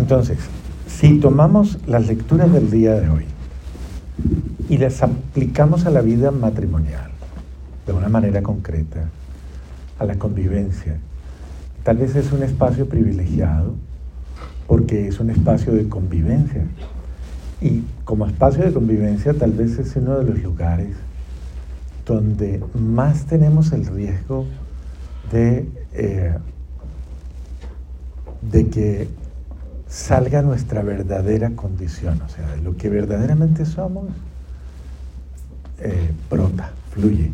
Entonces, 0.00 0.38
si 0.86 1.18
tomamos 1.18 1.78
las 1.86 2.06
lecturas 2.06 2.50
del 2.50 2.70
día 2.70 2.94
de 2.94 3.10
hoy 3.10 3.24
y 4.70 4.78
las 4.78 5.02
aplicamos 5.02 5.84
a 5.84 5.90
la 5.90 6.00
vida 6.00 6.30
matrimonial 6.30 7.10
de 7.86 7.92
una 7.92 8.08
manera 8.08 8.42
concreta, 8.42 9.10
a 9.98 10.06
la 10.06 10.14
convivencia, 10.14 10.96
tal 11.82 11.98
vez 11.98 12.16
es 12.16 12.32
un 12.32 12.42
espacio 12.42 12.88
privilegiado 12.88 13.74
porque 14.66 15.06
es 15.06 15.20
un 15.20 15.28
espacio 15.28 15.74
de 15.74 15.86
convivencia. 15.86 16.64
Y 17.60 17.82
como 18.06 18.26
espacio 18.26 18.64
de 18.64 18.72
convivencia 18.72 19.34
tal 19.34 19.52
vez 19.52 19.78
es 19.78 19.94
uno 19.96 20.16
de 20.18 20.24
los 20.24 20.42
lugares 20.42 20.96
donde 22.06 22.64
más 22.74 23.26
tenemos 23.26 23.70
el 23.72 23.84
riesgo 23.84 24.46
de, 25.30 25.68
eh, 25.92 26.38
de 28.50 28.68
que 28.70 29.19
salga 29.90 30.40
nuestra 30.40 30.82
verdadera 30.82 31.50
condición, 31.50 32.22
o 32.22 32.28
sea, 32.28 32.48
de 32.52 32.62
lo 32.62 32.76
que 32.76 32.88
verdaderamente 32.88 33.66
somos, 33.66 34.06
eh, 35.80 36.12
brota, 36.30 36.70
fluye. 36.90 37.32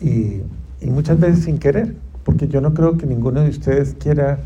Y, 0.00 0.42
y 0.80 0.90
muchas 0.90 1.20
veces 1.20 1.44
sin 1.44 1.58
querer, 1.58 1.94
porque 2.24 2.48
yo 2.48 2.60
no 2.60 2.74
creo 2.74 2.98
que 2.98 3.06
ninguno 3.06 3.40
de 3.40 3.50
ustedes 3.50 3.94
quiera 3.98 4.40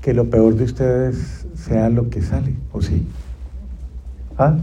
que 0.00 0.14
lo 0.14 0.30
peor 0.30 0.54
de 0.54 0.64
ustedes 0.64 1.44
sea 1.56 1.90
lo 1.90 2.08
que 2.08 2.22
sale, 2.22 2.54
¿o 2.72 2.80
sí? 2.80 3.06
¿Ah? 4.38 4.56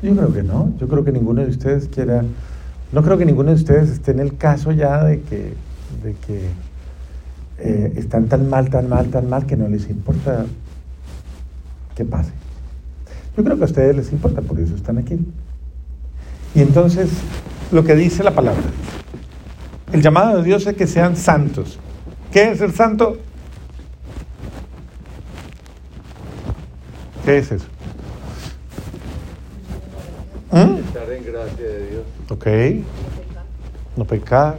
Yo 0.00 0.14
creo 0.14 0.32
que 0.32 0.42
no, 0.44 0.72
yo 0.78 0.86
creo 0.86 1.04
que 1.04 1.12
ninguno 1.12 1.42
de 1.42 1.48
ustedes 1.48 1.88
quiera, 1.88 2.22
no 2.92 3.02
creo 3.02 3.18
que 3.18 3.24
ninguno 3.24 3.50
de 3.50 3.56
ustedes 3.56 3.90
esté 3.90 4.12
en 4.12 4.20
el 4.20 4.36
caso 4.36 4.70
ya 4.70 5.02
de 5.04 5.22
que, 5.22 5.54
de 6.04 6.14
que 6.24 6.50
eh, 7.64 7.92
están 7.96 8.26
tan 8.26 8.50
mal, 8.50 8.70
tan 8.70 8.88
mal, 8.88 9.08
tan 9.08 9.28
mal 9.28 9.46
que 9.46 9.56
no 9.56 9.68
les 9.68 9.88
importa 9.88 10.46
que 11.94 12.04
pase. 12.04 12.32
Yo 13.36 13.44
creo 13.44 13.56
que 13.56 13.62
a 13.62 13.66
ustedes 13.66 13.94
les 13.94 14.12
importa, 14.12 14.42
por 14.42 14.58
eso 14.58 14.74
están 14.74 14.98
aquí. 14.98 15.18
Y 16.56 16.60
entonces, 16.60 17.08
lo 17.70 17.84
que 17.84 17.94
dice 17.94 18.24
la 18.24 18.32
palabra, 18.32 18.64
el 19.92 20.02
llamado 20.02 20.38
de 20.38 20.42
Dios 20.42 20.66
es 20.66 20.74
que 20.74 20.88
sean 20.88 21.16
santos. 21.16 21.78
¿Qué 22.32 22.50
es 22.50 22.60
el 22.60 22.72
santo? 22.72 23.18
¿Qué 27.24 27.38
es 27.38 27.52
eso? 27.52 27.66
¿Mm? 30.50 30.78
Estar 30.78 31.12
en 31.12 31.24
gracia 31.24 31.64
de 31.64 31.90
Dios. 31.90 32.04
Ok. 32.28 32.46
No 33.96 34.04
pecar. 34.04 34.58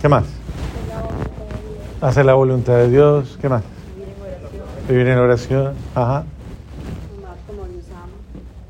¿Qué 0.00 0.08
más? 0.08 0.39
Hacer 2.00 2.24
la 2.24 2.32
voluntad 2.32 2.76
de 2.76 2.88
Dios. 2.88 3.36
¿Qué 3.40 3.48
más? 3.48 3.62
Vivir 4.88 5.06
en 5.06 5.18
oración. 5.18 5.74
Ajá. 5.94 6.24
Amar 7.18 7.36
como 7.46 7.66
Dios 7.66 7.84
ama. 7.92 8.08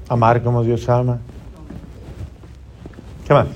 Amar 0.08 0.42
como 0.42 0.62
Dios 0.64 0.88
ama. 0.88 1.18
¿Qué 3.26 3.34
más? 3.34 3.46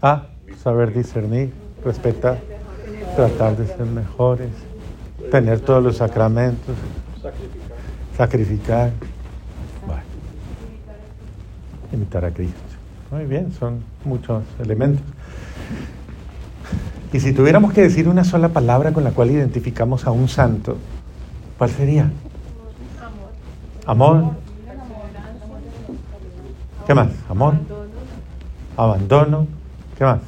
Ah, 0.00 0.22
saber 0.62 0.94
discernir, 0.94 1.52
respetar, 1.84 2.38
tratar 3.16 3.56
de 3.56 3.66
ser 3.66 3.84
mejores, 3.84 4.48
tener 5.30 5.60
todos 5.60 5.82
los 5.82 5.96
sacramentos, 5.96 6.76
sacrificar. 8.16 8.92
Bueno, 9.84 10.02
imitar 11.92 12.24
a 12.24 12.30
Cristo. 12.30 12.54
Muy 13.10 13.24
bien, 13.24 13.52
son 13.52 13.82
muchos 14.04 14.44
elementos. 14.60 15.04
Y 17.12 17.20
si 17.20 17.32
tuviéramos 17.32 17.72
que 17.72 17.82
decir 17.82 18.08
una 18.08 18.22
sola 18.24 18.50
palabra 18.50 18.92
con 18.92 19.02
la 19.04 19.10
cual 19.10 19.30
identificamos 19.30 20.06
a 20.06 20.10
un 20.12 20.28
santo, 20.28 20.76
¿cuál 21.58 21.70
sería? 21.70 22.10
Amor. 23.86 24.24
¿Qué 26.86 26.94
más? 26.94 27.08
Amor. 27.28 27.54
Abandono. 28.76 29.46
¿Qué 29.98 30.04
más? 30.04 30.20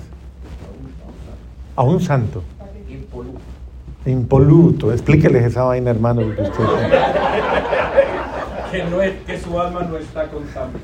A 1.77 1.83
un 1.83 2.01
santo. 2.01 2.43
Impoluto. 4.05 4.93
Explíqueles 4.93 5.45
esa 5.45 5.63
vaina, 5.63 5.91
hermano. 5.91 6.23
porque 6.23 6.43
usted- 6.43 6.65
que, 8.73 8.85
no 8.85 9.01
es, 9.03 9.13
que 9.25 9.39
su 9.39 9.61
alma 9.61 9.83
no 9.83 9.97
está 9.97 10.29
contaminada. 10.29 10.81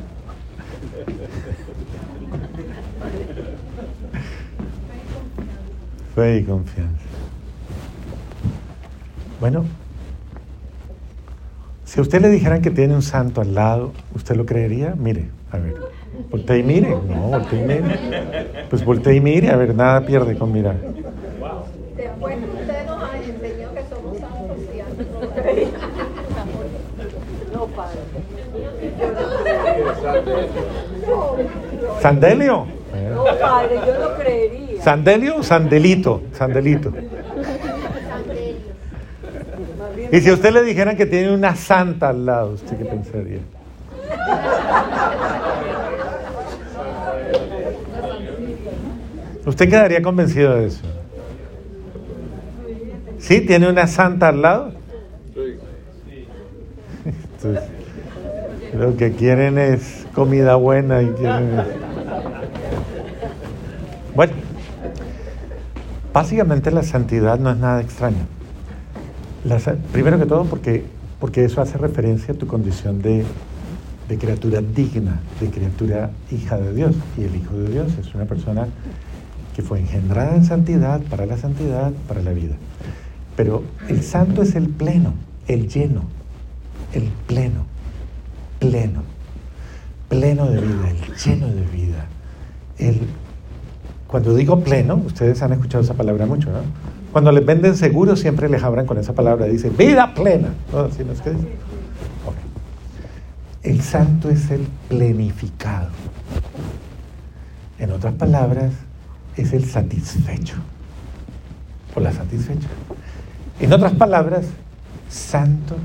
Fe 6.18 6.38
y 6.38 6.42
confianza. 6.42 7.04
Bueno, 9.38 9.64
si 11.84 12.00
a 12.00 12.02
usted 12.02 12.20
le 12.20 12.28
dijeran 12.28 12.60
que 12.60 12.72
tiene 12.72 12.92
un 12.96 13.02
santo 13.02 13.40
al 13.40 13.54
lado, 13.54 13.92
¿usted 14.16 14.34
lo 14.34 14.44
creería? 14.44 14.96
Mire, 14.98 15.28
a 15.52 15.58
ver, 15.58 15.76
voltee 16.28 16.58
y 16.58 16.62
mire. 16.64 16.88
No, 16.88 17.28
voltee 17.28 17.60
y 17.60 17.62
mire. 17.62 18.00
Pues 18.68 18.84
voltee 18.84 19.14
y 19.14 19.20
mire, 19.20 19.50
a 19.50 19.56
ver, 19.56 19.76
nada 19.76 20.04
pierde 20.04 20.36
con 20.36 20.50
mirar. 20.50 20.74
Después 21.96 22.36
que 22.36 22.44
usted 22.46 22.86
nos 22.86 23.00
ha 23.00 23.16
enseñado 23.16 23.74
que 23.74 23.84
somos 23.88 24.18
santos 24.18 24.58
y 24.74 24.80
antes 24.80 25.06
no 25.12 25.20
lo 25.20 25.30
creía. 25.30 25.68
No, 27.54 27.66
padre. 27.66 28.00
¿Sandelio? 32.02 32.66
No, 33.14 33.24
padre, 33.38 33.76
yo 33.86 33.94
lo 34.00 34.16
creería. 34.16 34.67
¿Sandelio 34.82 35.36
o 35.36 35.42
sandelito? 35.42 36.22
Sandelito. 36.32 36.92
Y 40.10 40.20
si 40.20 40.30
a 40.30 40.34
usted 40.34 40.52
le 40.52 40.62
dijeran 40.62 40.96
que 40.96 41.06
tiene 41.06 41.32
una 41.32 41.54
santa 41.54 42.10
al 42.10 42.24
lado, 42.24 42.52
¿usted 42.52 42.78
qué 42.78 42.84
pensaría? 42.84 43.40
¿Usted 49.44 49.68
quedaría 49.68 50.02
convencido 50.02 50.54
de 50.56 50.66
eso? 50.66 50.82
¿Sí? 53.18 53.40
¿Tiene 53.40 53.68
una 53.68 53.86
santa 53.86 54.28
al 54.28 54.42
lado? 54.42 54.72
Entonces, 57.04 57.64
lo 58.74 58.96
que 58.96 59.12
quieren 59.12 59.58
es 59.58 60.06
comida 60.14 60.54
buena 60.56 61.02
y 61.02 61.06
quieren... 61.08 61.62
Bueno, 64.14 64.32
básicamente 66.18 66.72
la 66.72 66.82
santidad 66.82 67.38
no 67.38 67.48
es 67.48 67.58
nada 67.58 67.80
extraño. 67.80 68.26
Primero 69.92 70.18
que 70.18 70.26
todo 70.26 70.46
porque, 70.46 70.82
porque 71.20 71.44
eso 71.44 71.60
hace 71.60 71.78
referencia 71.78 72.34
a 72.34 72.36
tu 72.36 72.48
condición 72.48 73.00
de, 73.00 73.24
de 74.08 74.18
criatura 74.18 74.60
digna, 74.60 75.20
de 75.40 75.48
criatura 75.48 76.10
hija 76.32 76.56
de 76.56 76.74
Dios. 76.74 76.96
Y 77.16 77.22
el 77.22 77.36
Hijo 77.36 77.54
de 77.54 77.70
Dios 77.70 77.92
es 78.00 78.12
una 78.16 78.24
persona 78.24 78.66
que 79.54 79.62
fue 79.62 79.78
engendrada 79.78 80.34
en 80.34 80.44
santidad, 80.44 81.00
para 81.02 81.24
la 81.24 81.36
santidad, 81.36 81.92
para 82.08 82.20
la 82.20 82.32
vida. 82.32 82.56
Pero 83.36 83.62
el 83.86 84.02
santo 84.02 84.42
es 84.42 84.56
el 84.56 84.70
pleno, 84.70 85.14
el 85.46 85.68
lleno, 85.68 86.02
el 86.94 87.10
pleno, 87.28 87.64
pleno, 88.58 89.04
pleno 90.08 90.50
de 90.50 90.60
vida, 90.62 90.90
el 90.90 91.14
lleno 91.14 91.46
de 91.46 91.64
vida. 91.66 92.06
El, 92.76 93.02
cuando 94.08 94.34
digo 94.34 94.60
pleno, 94.60 94.96
ustedes 94.96 95.42
han 95.42 95.52
escuchado 95.52 95.84
esa 95.84 95.94
palabra 95.94 96.24
mucho, 96.24 96.50
¿no? 96.50 96.60
Cuando 97.12 97.30
les 97.30 97.44
venden 97.44 97.76
seguros 97.76 98.20
siempre 98.20 98.48
les 98.48 98.62
hablan 98.62 98.86
con 98.86 98.98
esa 98.98 99.12
palabra, 99.12 99.46
dice 99.46 99.68
vida 99.70 100.14
plena. 100.14 100.48
¿No? 100.72 100.80
¿Así 100.80 101.04
no 101.04 101.12
es 101.12 101.20
que 101.20 101.30
dice? 101.30 101.46
Ok. 102.26 102.34
El 103.62 103.82
santo 103.82 104.30
es 104.30 104.50
el 104.50 104.66
plenificado. 104.88 105.90
En 107.78 107.92
otras 107.92 108.14
palabras, 108.14 108.72
es 109.36 109.52
el 109.52 109.66
satisfecho. 109.66 110.56
O 111.94 112.00
la 112.00 112.12
satisfecha. 112.12 112.68
En 113.60 113.72
otras 113.72 113.92
palabras, 113.92 114.46
santo 115.08 115.76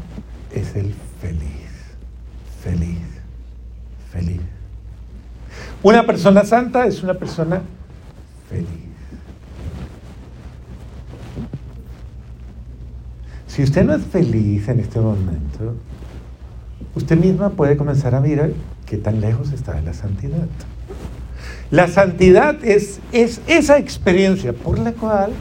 es 0.54 0.76
el 0.76 0.94
feliz. 1.22 1.70
Feliz. 2.64 3.00
Feliz. 4.12 4.42
Una 5.82 6.06
persona 6.06 6.46
santa 6.46 6.86
es 6.88 7.04
una 7.04 7.16
persona 7.16 7.62
feliz. 8.54 8.68
Si 13.48 13.64
usted 13.64 13.84
no 13.84 13.94
es 13.94 14.04
feliz 14.04 14.68
en 14.68 14.80
este 14.80 15.00
momento, 15.00 15.76
usted 16.96 17.18
misma 17.18 17.50
puede 17.50 17.78
comenzar 17.78 18.16
a 18.16 18.20
mirar 18.20 18.52
qué 18.86 18.98
tan 18.98 19.22
lejos 19.22 19.52
está 19.52 19.74
de 19.74 19.84
la 19.84 19.94
santidad. 19.94 20.48
La 21.70 21.88
santidad 21.88 22.64
es, 22.64 23.00
es 23.12 23.42
esa 23.48 23.78
experiencia 23.78 24.54
por 24.54 24.80
la 24.80 24.94
cual 24.94 25.34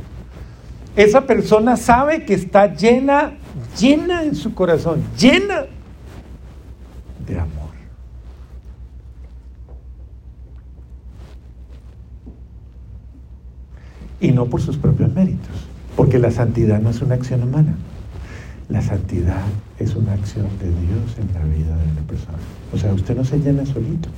esa 0.96 1.22
persona 1.22 1.76
sabe 1.76 2.24
que 2.24 2.34
está 2.34 2.74
llena, 2.74 3.34
llena 3.78 4.24
en 4.24 4.34
su 4.34 4.54
corazón, 4.54 5.02
llena 5.18 5.66
de 7.26 7.38
amor. 7.38 7.62
y 14.22 14.30
por 14.46 14.60
sus 14.60 14.76
propios 14.76 15.12
méritos, 15.14 15.50
porque 15.96 16.18
la 16.18 16.30
santidad 16.30 16.80
no 16.80 16.90
es 16.90 17.02
una 17.02 17.14
acción 17.14 17.42
humana. 17.42 17.74
La 18.68 18.80
santidad 18.80 19.42
es 19.78 19.94
una 19.94 20.12
acción 20.12 20.46
de 20.58 20.66
Dios 20.66 21.18
en 21.18 21.34
la 21.34 21.44
vida 21.44 21.76
de 21.76 21.92
una 21.92 22.02
persona. 22.06 22.38
O 22.72 22.78
sea, 22.78 22.94
usted 22.94 23.16
no 23.16 23.24
se 23.24 23.38
llena 23.38 23.66
solito. 23.66 24.08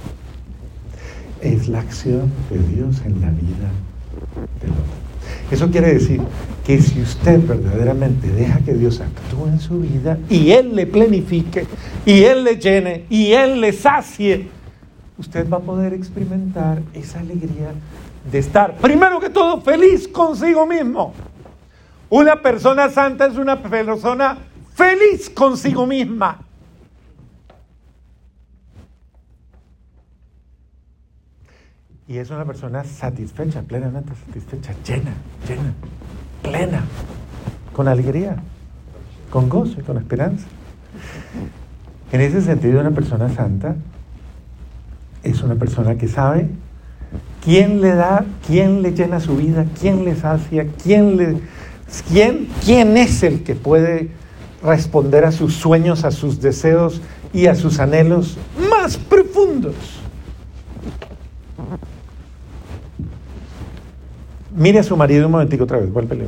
Es 1.40 1.68
la 1.68 1.80
acción 1.80 2.30
de 2.50 2.58
Dios 2.58 3.02
en 3.04 3.20
la 3.20 3.30
vida 3.30 3.70
del 4.60 4.70
hombre. 4.70 5.04
Eso 5.50 5.70
quiere 5.70 5.94
decir 5.94 6.20
que 6.64 6.80
si 6.80 7.00
usted 7.00 7.46
verdaderamente 7.46 8.30
deja 8.30 8.58
que 8.60 8.74
Dios 8.74 9.00
actúe 9.00 9.46
en 9.48 9.60
su 9.60 9.80
vida 9.80 10.18
y 10.30 10.52
Él 10.52 10.74
le 10.74 10.86
planifique, 10.86 11.66
y 12.06 12.22
Él 12.22 12.44
le 12.44 12.56
llene, 12.56 13.04
y 13.10 13.32
Él 13.32 13.60
le 13.60 13.72
sacie, 13.72 14.48
usted 15.18 15.48
va 15.48 15.58
a 15.58 15.60
poder 15.60 15.92
experimentar 15.92 16.82
esa 16.94 17.20
alegría 17.20 17.72
de 18.30 18.38
estar, 18.38 18.76
primero 18.76 19.20
que 19.20 19.30
todo, 19.30 19.60
feliz 19.60 20.08
consigo 20.08 20.66
mismo. 20.66 21.12
Una 22.10 22.40
persona 22.40 22.88
santa 22.88 23.26
es 23.26 23.36
una 23.36 23.62
persona 23.62 24.38
feliz 24.74 25.30
consigo 25.30 25.86
misma. 25.86 26.40
Y 32.06 32.18
es 32.18 32.30
una 32.30 32.44
persona 32.44 32.84
satisfecha, 32.84 33.62
plenamente 33.62 34.12
satisfecha, 34.26 34.74
llena, 34.86 35.14
llena, 35.48 35.72
plena, 36.42 36.84
con 37.72 37.88
alegría, 37.88 38.36
con 39.30 39.48
gozo 39.48 39.80
y 39.80 39.82
con 39.82 39.96
esperanza. 39.96 40.46
En 42.12 42.20
ese 42.20 42.42
sentido, 42.42 42.80
una 42.80 42.90
persona 42.90 43.28
santa 43.30 43.76
es 45.22 45.42
una 45.42 45.54
persona 45.54 45.96
que 45.96 46.06
sabe 46.06 46.50
quién 47.44 47.80
le 47.80 47.94
da, 47.94 48.24
quién 48.46 48.82
le 48.82 48.92
llena 48.92 49.20
su 49.20 49.36
vida, 49.36 49.66
quién 49.80 50.04
le 50.04 50.16
sacia, 50.16 50.66
quién 50.82 51.42
quién 52.10 52.48
quién 52.64 52.96
es 52.96 53.22
el 53.22 53.42
que 53.44 53.54
puede 53.54 54.08
responder 54.62 55.24
a 55.24 55.32
sus 55.32 55.54
sueños, 55.54 56.04
a 56.04 56.10
sus 56.10 56.40
deseos 56.40 57.00
y 57.32 57.46
a 57.46 57.54
sus 57.54 57.78
anhelos 57.78 58.38
más 58.70 58.96
profundos. 58.96 59.74
Mire 64.56 64.78
a 64.78 64.82
su 64.84 64.96
marido 64.96 65.26
un 65.26 65.32
momentico 65.32 65.64
otra 65.64 65.78
vez, 65.78 65.92
vuélvele. 65.92 66.24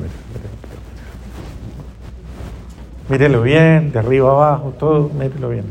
Mírelo 3.09 3.43
bien, 3.43 3.93
de 3.93 3.99
arriba 4.01 4.31
abajo, 4.33 4.75
todo, 4.77 5.11
mírelo 5.11 5.51
bien. 5.51 5.65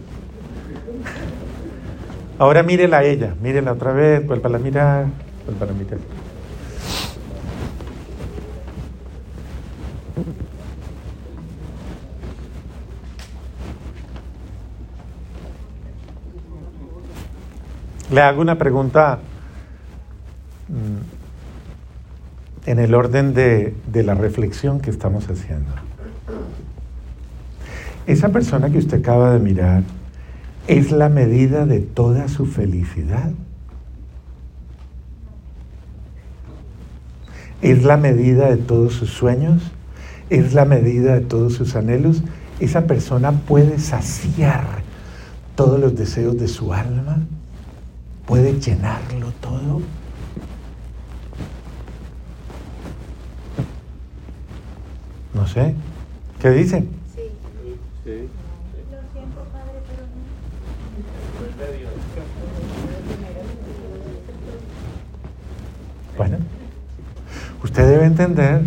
Ahora 2.39 2.63
mírela 2.63 2.99
a 2.99 3.03
ella, 3.03 3.35
mírela 3.41 3.73
otra 3.73 3.91
vez, 3.91 4.25
vuelva 4.25 4.55
a 4.55 4.59
mirar, 4.59 5.05
vuelva 5.45 5.67
a 5.67 5.73
mirar. 5.73 5.99
Le 18.11 18.21
hago 18.21 18.41
una 18.41 18.57
pregunta 18.57 19.19
mm, 20.69 21.15
en 22.69 22.79
el 22.79 22.93
orden 22.93 23.33
de, 23.33 23.75
de 23.91 24.03
la 24.03 24.13
reflexión 24.13 24.79
que 24.79 24.89
estamos 24.89 25.29
haciendo. 25.29 25.71
Esa 28.07 28.29
persona 28.29 28.69
que 28.69 28.77
usted 28.77 28.99
acaba 28.99 29.33
de 29.33 29.39
mirar 29.39 29.83
es 30.67 30.91
la 30.91 31.09
medida 31.09 31.65
de 31.65 31.79
toda 31.79 32.27
su 32.27 32.45
felicidad. 32.45 33.31
Es 37.65 37.83
la 37.83 37.97
medida 37.97 38.47
de 38.47 38.57
todos 38.57 38.93
sus 38.93 39.09
sueños, 39.09 39.59
es 40.29 40.53
la 40.53 40.65
medida 40.65 41.15
de 41.15 41.21
todos 41.21 41.53
sus 41.53 41.75
anhelos. 41.75 42.21
Esa 42.59 42.85
persona 42.85 43.31
puede 43.31 43.79
saciar 43.79 44.83
todos 45.55 45.79
los 45.79 45.95
deseos 45.95 46.37
de 46.37 46.47
su 46.47 46.71
alma, 46.75 47.17
puede 48.27 48.59
llenarlo 48.59 49.31
todo. 49.41 49.81
No 55.33 55.47
sé, 55.47 55.73
¿qué 56.39 56.51
dicen? 56.51 56.87
Sí. 57.15 57.21
Sí. 58.03 58.29
Lo 58.91 58.99
siento, 59.11 59.43
padre, 59.51 59.81
pero 59.87 60.03
Bueno, 66.15 66.37
usted 67.75 67.89
debe 67.89 68.05
entender 68.05 68.61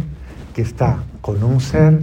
que 0.54 0.60
está 0.60 0.98
con 1.22 1.42
un 1.42 1.62
ser 1.62 2.00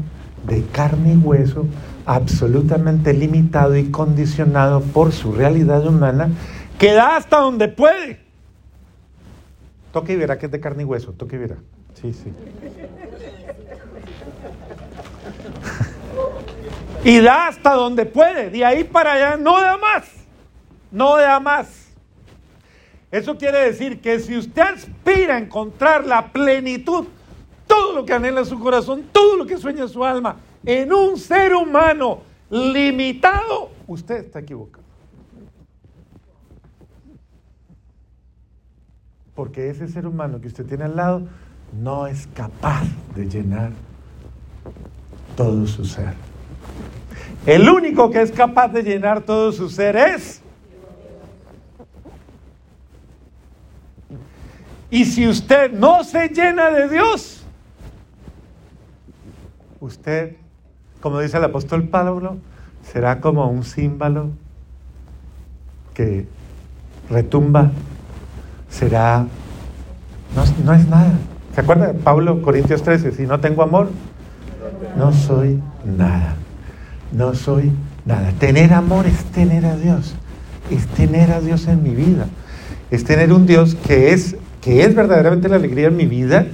de 0.48 0.66
carne 0.72 1.14
y 1.14 1.18
hueso 1.18 1.68
absolutamente 2.04 3.14
limitado 3.14 3.78
y 3.78 3.92
condicionado 3.92 4.82
por 4.82 5.12
su 5.12 5.32
realidad 5.32 5.86
humana 5.86 6.32
que 6.80 6.94
da 6.94 7.16
hasta 7.16 7.38
donde 7.38 7.68
puede. 7.68 8.22
Toque 9.94 10.14
y 10.14 10.16
verá 10.16 10.40
que 10.40 10.48
es 10.48 10.52
de 10.52 10.60
carne 10.60 10.82
y 10.82 10.86
hueso, 10.88 11.12
toque 11.12 11.36
y 11.36 11.40
verá. 11.40 11.58
Sí, 11.94 12.12
sí. 12.12 12.34
y 17.04 17.20
da 17.20 17.50
hasta 17.50 17.74
donde 17.74 18.08
puede, 18.08 18.50
de 18.50 18.66
ahí 18.66 18.84
para 18.84 19.14
allá 19.14 19.38
no 19.38 19.62
da 19.62 19.78
más, 19.78 20.06
no 20.90 21.18
da 21.18 21.40
más. 21.40 21.85
Eso 23.12 23.38
quiere 23.38 23.60
decir 23.60 24.02
que 24.02 24.20
si 24.20 24.38
usted 24.38 24.62
aspira 24.62 25.36
a 25.36 25.40
encontrar 25.40 26.06
la 26.06 26.32
plenitud, 26.32 27.06
todo 27.68 27.94
lo 27.96 28.06
que 28.06 28.14
anhela 28.14 28.46
su 28.46 28.60
corazón, 28.60 29.06
todo 29.12 29.38
lo 29.38 29.46
que 29.46 29.58
sueña 29.58 29.88
su 29.88 30.04
alma, 30.04 30.38
en 30.66 30.92
un 30.92 31.18
ser 31.18 31.54
humano 31.54 32.22
limitado, 32.50 33.70
usted 33.88 34.18
está 34.26 34.40
equivocado. 34.40 34.84
Porque 39.34 39.70
ese 39.70 39.88
ser 39.88 40.08
humano 40.08 40.40
que 40.40 40.48
usted 40.48 40.66
tiene 40.66 40.86
al 40.86 40.96
lado 40.96 41.28
no 41.82 42.08
es 42.08 42.28
capaz 42.28 42.84
de 43.16 43.28
llenar 43.28 43.72
todo 45.36 45.68
su 45.68 45.86
ser. 45.86 46.14
El 47.46 47.70
único 47.70 48.10
que 48.10 48.22
es 48.22 48.32
capaz 48.32 48.70
de 48.70 48.82
llenar 48.82 49.22
todo 49.22 49.52
su 49.52 49.70
ser 49.70 49.96
es 49.96 50.42
Y 54.96 55.04
si 55.04 55.28
usted 55.28 55.74
no 55.74 56.06
se 56.06 56.30
llena 56.30 56.70
de 56.72 56.88
Dios, 56.88 57.44
usted, 59.82 60.38
como 61.02 61.20
dice 61.20 61.36
el 61.36 61.44
apóstol 61.44 61.90
Pablo, 61.90 62.38
será 62.82 63.20
como 63.20 63.46
un 63.50 63.66
címbalo 63.66 64.30
que 65.94 66.26
retumba, 67.10 67.72
será, 68.70 69.26
no, 70.34 70.64
no 70.64 70.74
es 70.74 70.88
nada. 70.88 71.12
¿Se 71.54 71.60
acuerda 71.60 71.88
de 71.88 71.96
Pablo, 71.96 72.42
Corintios 72.42 72.82
13? 72.82 73.12
Si 73.12 73.24
no 73.24 73.42
tengo 73.42 73.64
amor, 73.64 73.90
no 74.96 75.12
soy 75.12 75.62
nada. 75.84 76.36
No 77.12 77.36
soy 77.36 77.70
nada. 78.06 78.32
Tener 78.40 78.74
amor 78.74 79.08
es 79.08 79.26
tener 79.26 79.66
a 79.66 79.76
Dios. 79.76 80.16
Es 80.72 80.88
tener 80.88 81.34
a 81.34 81.42
Dios 81.42 81.68
en 81.68 81.84
mi 81.84 81.94
vida. 81.94 82.28
Es 82.92 83.04
tener 83.04 83.34
un 83.34 83.46
Dios 83.46 83.76
que 83.76 84.14
es 84.14 84.38
que 84.66 84.84
es 84.84 84.96
verdaderamente 84.96 85.48
la 85.48 85.58
alegría 85.58 85.90
en 85.90 85.96
mi 85.96 86.08
vida 86.08 86.48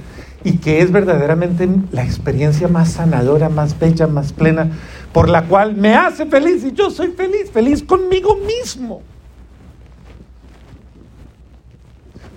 y 0.44 0.58
que 0.58 0.82
es 0.82 0.92
verdaderamente 0.92 1.66
la 1.92 2.04
experiencia 2.04 2.68
más 2.68 2.92
sanadora, 2.92 3.48
más 3.48 3.78
bella, 3.78 4.06
más 4.06 4.34
plena, 4.34 4.70
por 5.14 5.30
la 5.30 5.46
cual 5.46 5.76
me 5.76 5.94
hace 5.94 6.26
feliz 6.26 6.62
y 6.62 6.72
yo 6.72 6.90
soy 6.90 7.12
feliz, 7.12 7.50
feliz 7.50 7.82
conmigo 7.82 8.36
mismo. 8.36 9.00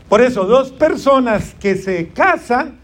Por 0.07 0.21
eso, 0.21 0.45
dos 0.45 0.71
personas 0.71 1.53
que 1.59 1.75
se 1.75 2.07
casan 2.07 2.79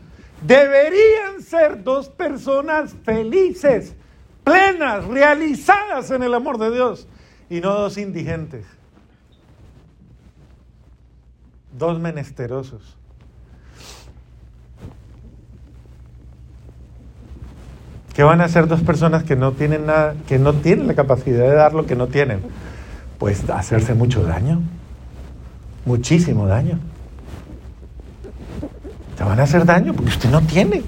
deberían 0.46 1.42
ser 1.42 1.82
dos 1.86 2.10
personas 2.10 2.94
felices, 3.06 3.96
plenas, 4.44 5.06
realizadas 5.06 6.12
en 6.12 6.24
el 6.24 6.34
amor 6.34 6.58
de 6.58 6.72
Dios 6.72 7.08
y 7.50 7.62
no 7.62 7.74
dos 7.74 7.98
indigentes. 7.98 8.66
Dos 11.78 12.00
menesterosos. 12.00 12.98
¿Qué 18.14 18.24
van 18.24 18.42
a 18.42 18.46
hacer 18.46 18.68
dos 18.68 18.82
personas 18.82 19.24
que 19.24 19.36
no 19.36 19.54
tienen 19.54 19.86
nada, 19.86 20.16
que 20.28 20.38
no 20.38 20.54
tienen 20.54 20.88
la 20.88 20.96
capacidad 20.96 21.48
de 21.48 21.54
dar 21.56 21.74
lo 21.74 21.86
que 21.86 21.96
no 21.96 22.08
tienen? 22.08 22.42
Pues 23.18 23.50
hacerse 23.50 23.94
mucho 23.94 24.24
daño, 24.24 24.62
muchísimo 25.86 26.46
daño. 26.48 26.80
Te 29.18 29.24
van 29.24 29.40
a 29.40 29.44
hacer 29.44 29.66
daño 29.66 29.94
porque 29.94 30.10
usted 30.10 30.30
no 30.30 30.42
tiene. 30.42 30.84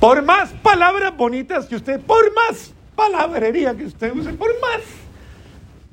Por 0.00 0.22
más 0.24 0.50
palabras 0.62 1.16
bonitas 1.16 1.66
que 1.66 1.76
usted, 1.76 2.00
por 2.00 2.34
más 2.34 2.72
palabrería 2.96 3.76
que 3.76 3.84
usted 3.84 4.12
use, 4.12 4.32
por 4.32 4.50
más 4.60 4.80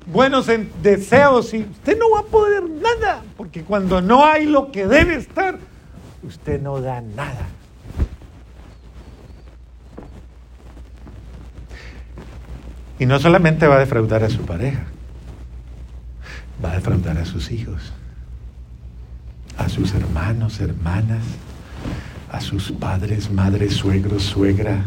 buenos 0.06 0.46
deseos 0.82 1.52
y 1.52 1.62
usted 1.62 1.98
no 1.98 2.10
va 2.10 2.20
a 2.20 2.24
poder 2.24 2.62
nada, 2.62 3.22
porque 3.36 3.62
cuando 3.62 4.00
no 4.00 4.24
hay 4.24 4.46
lo 4.46 4.70
que 4.70 4.86
debe 4.86 5.16
estar, 5.16 5.58
usted 6.22 6.60
no 6.60 6.80
da 6.80 7.00
nada. 7.00 7.48
Y 12.98 13.04
no 13.04 13.18
solamente 13.18 13.66
va 13.66 13.76
a 13.76 13.80
defraudar 13.80 14.24
a 14.24 14.30
su 14.30 14.40
pareja, 14.42 14.84
va 16.64 16.72
a 16.72 16.76
defraudar 16.76 17.18
a 17.18 17.26
sus 17.26 17.50
hijos, 17.50 17.92
a 19.58 19.68
sus 19.68 19.94
hermanos, 19.94 20.60
hermanas, 20.60 21.24
a 22.32 22.40
sus 22.40 22.72
padres, 22.72 23.30
madres, 23.30 23.74
suegros, 23.74 24.22
suegra, 24.22 24.84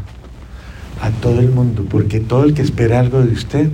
a 1.01 1.11
todo 1.21 1.39
el 1.39 1.49
mundo, 1.49 1.85
porque 1.87 2.19
todo 2.19 2.45
el 2.45 2.55
que 2.55 2.63
espera 2.63 2.99
algo 2.99 3.21
de 3.21 3.31
usted 3.31 3.69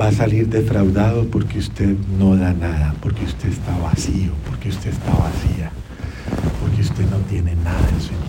va 0.00 0.08
a 0.08 0.12
salir 0.12 0.48
defraudado 0.48 1.26
porque 1.26 1.58
usted 1.58 1.94
no 2.18 2.36
da 2.36 2.52
nada, 2.52 2.94
porque 3.00 3.24
usted 3.24 3.48
está 3.48 3.76
vacío, 3.78 4.32
porque 4.48 4.68
usted 4.68 4.90
está 4.90 5.10
vacía, 5.12 5.70
porque 6.60 6.80
usted 6.80 7.04
no 7.10 7.18
tiene 7.28 7.54
nada 7.56 7.88
en 7.92 8.00
su 8.00 8.10
dar. 8.10 8.24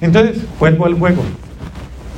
Entonces, 0.00 0.42
vuelvo 0.58 0.86
al 0.86 0.94
juego. 0.94 1.22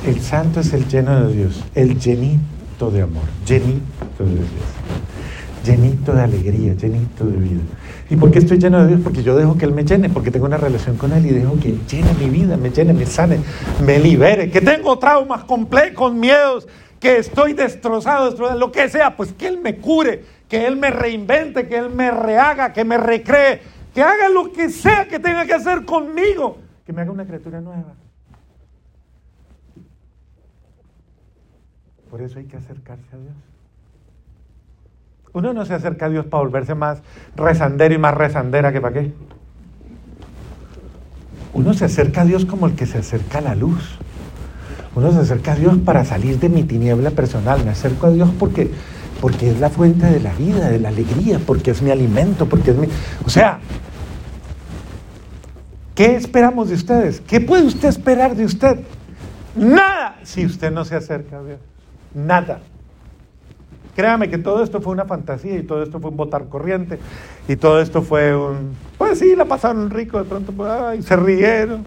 El 0.05 0.19
santo 0.19 0.61
es 0.61 0.73
el 0.73 0.87
lleno 0.87 1.27
de 1.27 1.35
Dios, 1.35 1.63
el 1.75 1.99
llenito 1.99 2.89
de 2.91 3.01
amor, 3.03 3.23
llenito 3.45 4.23
de 4.25 4.33
Dios, 4.33 4.47
llenito 5.63 6.13
de 6.13 6.21
alegría, 6.21 6.73
llenito 6.73 7.25
de 7.25 7.37
vida. 7.37 7.61
¿Y 8.09 8.15
por 8.15 8.31
qué 8.31 8.39
estoy 8.39 8.57
lleno 8.57 8.81
de 8.81 8.87
Dios? 8.87 9.01
Porque 9.03 9.21
yo 9.21 9.35
dejo 9.35 9.57
que 9.57 9.65
Él 9.65 9.73
me 9.73 9.83
llene, 9.83 10.09
porque 10.09 10.31
tengo 10.31 10.47
una 10.47 10.57
relación 10.57 10.97
con 10.97 11.13
Él 11.13 11.25
y 11.27 11.29
dejo 11.29 11.59
que 11.59 11.75
llene 11.87 12.13
mi 12.19 12.29
vida, 12.31 12.57
me 12.57 12.71
llene, 12.71 12.93
me 12.93 13.05
sane, 13.05 13.37
me 13.85 13.99
libere, 13.99 14.49
que 14.49 14.59
tengo 14.59 14.97
traumas 14.97 15.43
complejos, 15.43 16.13
miedos, 16.13 16.67
que 17.01 17.17
estoy 17.17 17.53
destrozado, 17.53 18.27
destrozado, 18.27 18.59
lo 18.59 18.71
que 18.71 18.87
sea, 18.87 19.17
pues 19.17 19.33
que 19.33 19.47
Él 19.47 19.59
me 19.59 19.77
cure, 19.77 20.23
que 20.47 20.67
Él 20.67 20.77
me 20.77 20.91
reinvente, 20.91 21.67
que 21.67 21.77
Él 21.77 21.89
me 21.89 22.11
rehaga, 22.11 22.71
que 22.71 22.85
me 22.85 22.97
recree, 22.97 23.59
que 23.93 24.03
haga 24.03 24.29
lo 24.29 24.53
que 24.53 24.69
sea 24.69 25.07
que 25.07 25.19
tenga 25.19 25.45
que 25.47 25.55
hacer 25.55 25.83
conmigo, 25.83 26.59
que 26.85 26.93
me 26.93 27.01
haga 27.01 27.11
una 27.11 27.25
criatura 27.25 27.59
nueva. 27.59 27.95
Por 32.11 32.21
eso 32.21 32.37
hay 32.37 32.45
que 32.45 32.57
acercarse 32.57 33.15
a 33.15 33.17
Dios. 33.17 33.33
Uno 35.33 35.53
no 35.53 35.65
se 35.65 35.73
acerca 35.73 36.05
a 36.05 36.09
Dios 36.09 36.25
para 36.27 36.43
volverse 36.43 36.75
más 36.75 37.01
rezandero 37.35 37.95
y 37.95 37.97
más 37.97 38.13
rezandera 38.13 38.71
que 38.71 38.81
para 38.81 38.93
qué. 38.93 39.13
Uno 41.53 41.73
se 41.73 41.85
acerca 41.85 42.21
a 42.21 42.25
Dios 42.25 42.45
como 42.45 42.67
el 42.67 42.75
que 42.75 42.85
se 42.85 42.99
acerca 42.99 43.39
a 43.39 43.41
la 43.41 43.55
luz. 43.55 43.97
Uno 44.95 45.11
se 45.11 45.19
acerca 45.19 45.53
a 45.53 45.55
Dios 45.55 45.77
para 45.85 46.03
salir 46.03 46.39
de 46.39 46.49
mi 46.49 46.63
tiniebla 46.63 47.11
personal. 47.11 47.63
Me 47.63 47.71
acerco 47.71 48.07
a 48.07 48.11
Dios 48.11 48.29
porque, 48.37 48.69
porque 49.21 49.51
es 49.51 49.59
la 49.59 49.69
fuente 49.69 50.05
de 50.05 50.19
la 50.19 50.33
vida, 50.33 50.69
de 50.69 50.79
la 50.79 50.89
alegría, 50.89 51.39
porque 51.45 51.71
es 51.71 51.81
mi 51.81 51.91
alimento, 51.91 52.47
porque 52.47 52.71
es 52.71 52.77
mi... 52.77 52.87
O 53.25 53.29
sea, 53.29 53.59
¿qué 55.95 56.15
esperamos 56.15 56.69
de 56.69 56.75
ustedes? 56.75 57.21
¿Qué 57.21 57.39
puede 57.39 57.63
usted 57.63 57.87
esperar 57.87 58.35
de 58.35 58.45
usted? 58.45 58.79
Nada 59.55 60.17
si 60.23 60.45
usted 60.45 60.71
no 60.71 60.83
se 60.83 60.95
acerca 60.95 61.39
a 61.39 61.43
Dios. 61.43 61.59
Nada. 62.13 62.59
Créame 63.95 64.29
que 64.29 64.37
todo 64.37 64.63
esto 64.63 64.81
fue 64.81 64.93
una 64.93 65.05
fantasía 65.05 65.57
y 65.57 65.63
todo 65.63 65.83
esto 65.83 65.99
fue 65.99 66.11
un 66.11 66.17
botar 66.17 66.47
corriente 66.47 66.99
y 67.47 67.55
todo 67.55 67.81
esto 67.81 68.01
fue 68.01 68.35
un... 68.35 68.73
Pues 68.97 69.19
sí, 69.19 69.35
la 69.35 69.45
pasaron 69.45 69.89
rico, 69.89 70.17
de 70.17 70.25
pronto 70.25 70.51
pues, 70.51 70.69
ay, 70.69 71.01
se 71.01 71.15
rieron. 71.15 71.85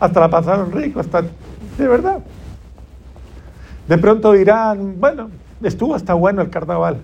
Hasta 0.00 0.20
la 0.20 0.30
pasaron 0.30 0.72
rico, 0.72 1.00
hasta... 1.00 1.24
De 1.78 1.88
verdad. 1.88 2.20
De 3.88 3.98
pronto 3.98 4.32
dirán, 4.32 5.00
bueno, 5.00 5.30
estuvo 5.62 5.94
hasta 5.94 6.14
bueno 6.14 6.42
el 6.42 6.50
carnaval. 6.50 6.98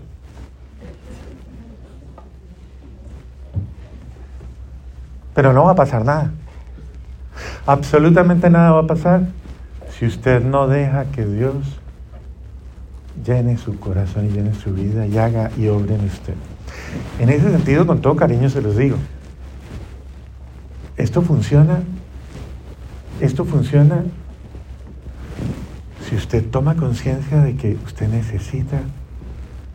Pero 5.34 5.52
no 5.52 5.64
va 5.64 5.72
a 5.72 5.76
pasar 5.76 6.04
nada. 6.04 6.32
Absolutamente 7.66 8.50
nada 8.50 8.72
va 8.72 8.80
a 8.80 8.86
pasar 8.86 9.22
si 9.90 10.06
usted 10.06 10.42
no 10.42 10.68
deja 10.68 11.04
que 11.06 11.24
Dios 11.24 11.54
llene 13.24 13.56
su 13.58 13.78
corazón 13.78 14.26
y 14.26 14.30
llene 14.30 14.54
su 14.54 14.72
vida 14.72 15.06
y 15.06 15.18
haga 15.18 15.50
y 15.56 15.68
obre 15.68 15.94
en 15.94 16.04
usted. 16.04 16.34
En 17.18 17.28
ese 17.28 17.50
sentido, 17.50 17.86
con 17.86 18.00
todo 18.00 18.16
cariño 18.16 18.48
se 18.48 18.62
los 18.62 18.76
digo, 18.76 18.96
esto 20.96 21.22
funciona, 21.22 21.80
esto 23.20 23.44
funciona 23.44 24.04
si 26.08 26.16
usted 26.16 26.44
toma 26.50 26.74
conciencia 26.74 27.38
de 27.42 27.54
que 27.54 27.76
usted 27.84 28.08
necesita, 28.08 28.78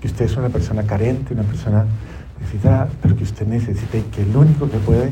que 0.02 0.08
usted 0.08 0.26
es 0.26 0.36
una 0.36 0.50
persona 0.50 0.84
carente, 0.84 1.34
una 1.34 1.44
persona 1.44 1.86
necesita, 2.40 2.88
pero 3.02 3.16
que 3.16 3.24
usted 3.24 3.46
necesita 3.46 3.98
y 3.98 4.02
que 4.02 4.24
el 4.24 4.36
único 4.36 4.70
que 4.70 4.78
puede, 4.78 5.12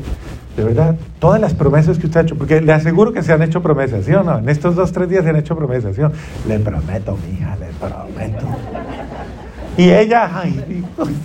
de 0.56 0.64
verdad, 0.64 0.96
todas 1.20 1.40
las 1.40 1.54
promesas 1.54 1.98
que 1.98 2.06
usted 2.06 2.20
ha 2.20 2.22
hecho, 2.24 2.36
porque 2.36 2.60
le 2.60 2.72
aseguro 2.72 3.12
que 3.12 3.22
se 3.22 3.32
han 3.32 3.42
hecho 3.42 3.62
promesas, 3.62 4.04
¿sí 4.04 4.12
o 4.12 4.24
no? 4.24 4.38
En 4.38 4.48
estos 4.48 4.74
dos, 4.74 4.90
tres 4.90 5.08
días 5.08 5.22
se 5.22 5.30
han 5.30 5.36
hecho 5.36 5.54
promesas, 5.54 5.94
¿sí 5.94 6.02
o 6.02 6.08
no? 6.08 6.14
Le 6.48 6.58
prometo, 6.58 7.16
mi 7.24 7.38
hija, 7.38 7.56
le 7.56 7.66
prometo. 7.78 8.46
Y 9.76 9.90
ella, 9.90 10.28
ay, 10.34 10.84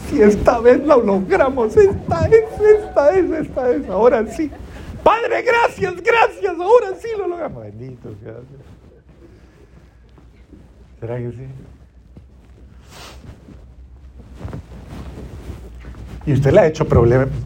si 0.09 0.21
esta 0.21 0.59
vez 0.59 0.85
lo 0.85 1.01
logramos, 1.01 1.75
esta 1.75 2.27
es, 2.27 2.43
esta 2.79 3.11
es, 3.11 3.31
esta 3.31 3.71
es, 3.71 3.89
ahora 3.89 4.27
sí. 4.27 4.51
Padre, 5.03 5.41
gracias, 5.41 5.95
gracias, 5.95 6.55
ahora 6.59 6.95
sí 7.01 7.07
lo 7.17 7.27
logramos. 7.27 7.63
Bendito 7.63 8.09
Dios. 8.21 8.35
¿Será 10.99 11.17
que 11.17 11.31
sí? 11.31 11.47
Y 16.25 16.33
usted 16.33 16.51
le 16.51 16.59
ha 16.59 16.67
hecho 16.67 16.87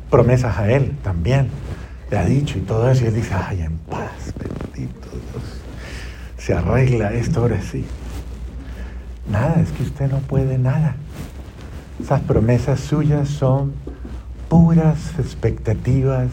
promesas 0.09 0.57
a 0.57 0.71
él 0.71 0.95
también. 1.03 1.49
Le 2.09 2.17
ha 2.17 2.25
dicho 2.25 2.57
y 2.57 2.61
todo 2.61 2.89
eso. 2.89 3.03
Y 3.03 3.07
él 3.07 3.15
dice, 3.15 3.33
ay, 3.33 3.61
en 3.61 3.77
paz, 3.77 4.33
bendito 4.37 5.09
Dios. 5.09 5.61
Se 6.37 6.53
arregla 6.53 7.13
esto 7.13 7.41
ahora 7.41 7.61
sí. 7.61 7.85
Nada, 9.29 9.61
es 9.61 9.71
que 9.71 9.83
usted 9.83 10.09
no 10.09 10.17
puede 10.19 10.57
nada. 10.57 10.95
Esas 12.01 12.21
promesas 12.21 12.79
suyas 12.79 13.29
son 13.29 13.73
puras 14.49 15.11
expectativas 15.19 16.29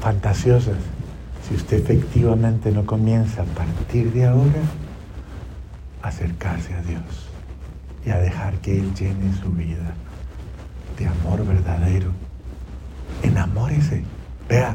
fantasiosas. 0.00 0.76
Si 1.46 1.54
usted 1.54 1.78
efectivamente 1.78 2.70
no 2.70 2.86
comienza 2.86 3.42
a 3.42 3.44
partir 3.44 4.12
de 4.12 4.24
ahora 4.24 4.62
acercarse 6.02 6.74
a 6.74 6.82
Dios 6.82 7.30
y 8.04 8.10
a 8.10 8.18
dejar 8.18 8.54
que 8.58 8.78
Él 8.78 8.94
llene 8.94 9.32
su 9.42 9.50
vida 9.50 9.94
de 10.98 11.06
amor 11.06 11.46
verdadero. 11.46 12.10
Enamórese. 13.22 14.04
Vea, 14.48 14.74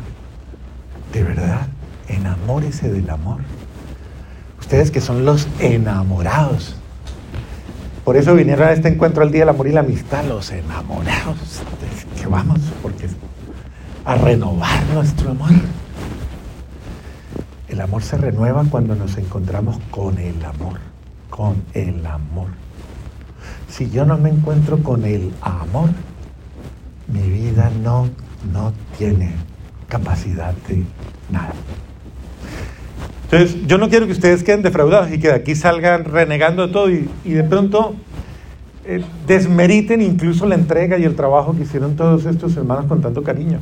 de 1.11 1.23
verdad, 1.23 1.67
enamórese 2.07 2.91
del 2.91 3.09
amor. 3.09 3.41
Ustedes 4.59 4.91
que 4.91 5.01
son 5.01 5.25
los 5.25 5.47
enamorados. 5.59 6.75
Por 8.03 8.17
eso 8.17 8.35
vinieron 8.35 8.67
a 8.67 8.71
este 8.71 8.89
encuentro 8.89 9.23
el 9.23 9.31
Día 9.31 9.41
del 9.41 9.49
Amor 9.49 9.67
y 9.67 9.71
la 9.71 9.79
Amistad, 9.79 10.23
los 10.25 10.51
enamorados. 10.51 11.61
Que 12.19 12.27
vamos, 12.27 12.59
porque 12.81 13.07
a 14.05 14.15
renovar 14.15 14.83
nuestro 14.93 15.31
amor. 15.31 15.49
El 17.67 17.81
amor 17.81 18.03
se 18.03 18.17
renueva 18.17 18.63
cuando 18.69 18.95
nos 18.95 19.17
encontramos 19.17 19.77
con 19.89 20.17
el 20.19 20.43
amor, 20.45 20.79
con 21.35 21.61
el 21.73 22.05
amor. 22.05 22.47
Si 23.67 23.89
yo 23.89 24.05
no 24.05 24.17
me 24.17 24.29
encuentro 24.29 24.81
con 24.81 25.03
el 25.03 25.33
amor, 25.41 25.89
mi 27.11 27.29
vida 27.29 27.69
no, 27.83 28.07
no 28.53 28.71
tiene 28.97 29.33
capacidad 29.89 30.53
de 30.69 30.83
nada. 31.29 31.53
Entonces, 33.23 33.67
yo 33.67 33.77
no 33.77 33.89
quiero 33.89 34.05
que 34.05 34.13
ustedes 34.13 34.43
queden 34.43 34.61
defraudados 34.61 35.11
y 35.11 35.19
que 35.19 35.27
de 35.27 35.33
aquí 35.33 35.55
salgan 35.55 36.05
renegando 36.05 36.67
de 36.67 36.71
todo 36.71 36.89
y, 36.89 37.09
de 37.25 37.43
pronto 37.43 37.95
eh, 38.85 39.03
desmeriten 39.27 40.01
incluso 40.01 40.45
la 40.45 40.55
entrega 40.55 40.97
y 40.97 41.03
el 41.03 41.15
trabajo 41.15 41.53
que 41.53 41.63
hicieron 41.63 41.97
todos 41.97 42.25
estos 42.25 42.55
hermanos 42.55 42.85
con 42.85 43.01
tanto 43.01 43.23
cariño. 43.23 43.59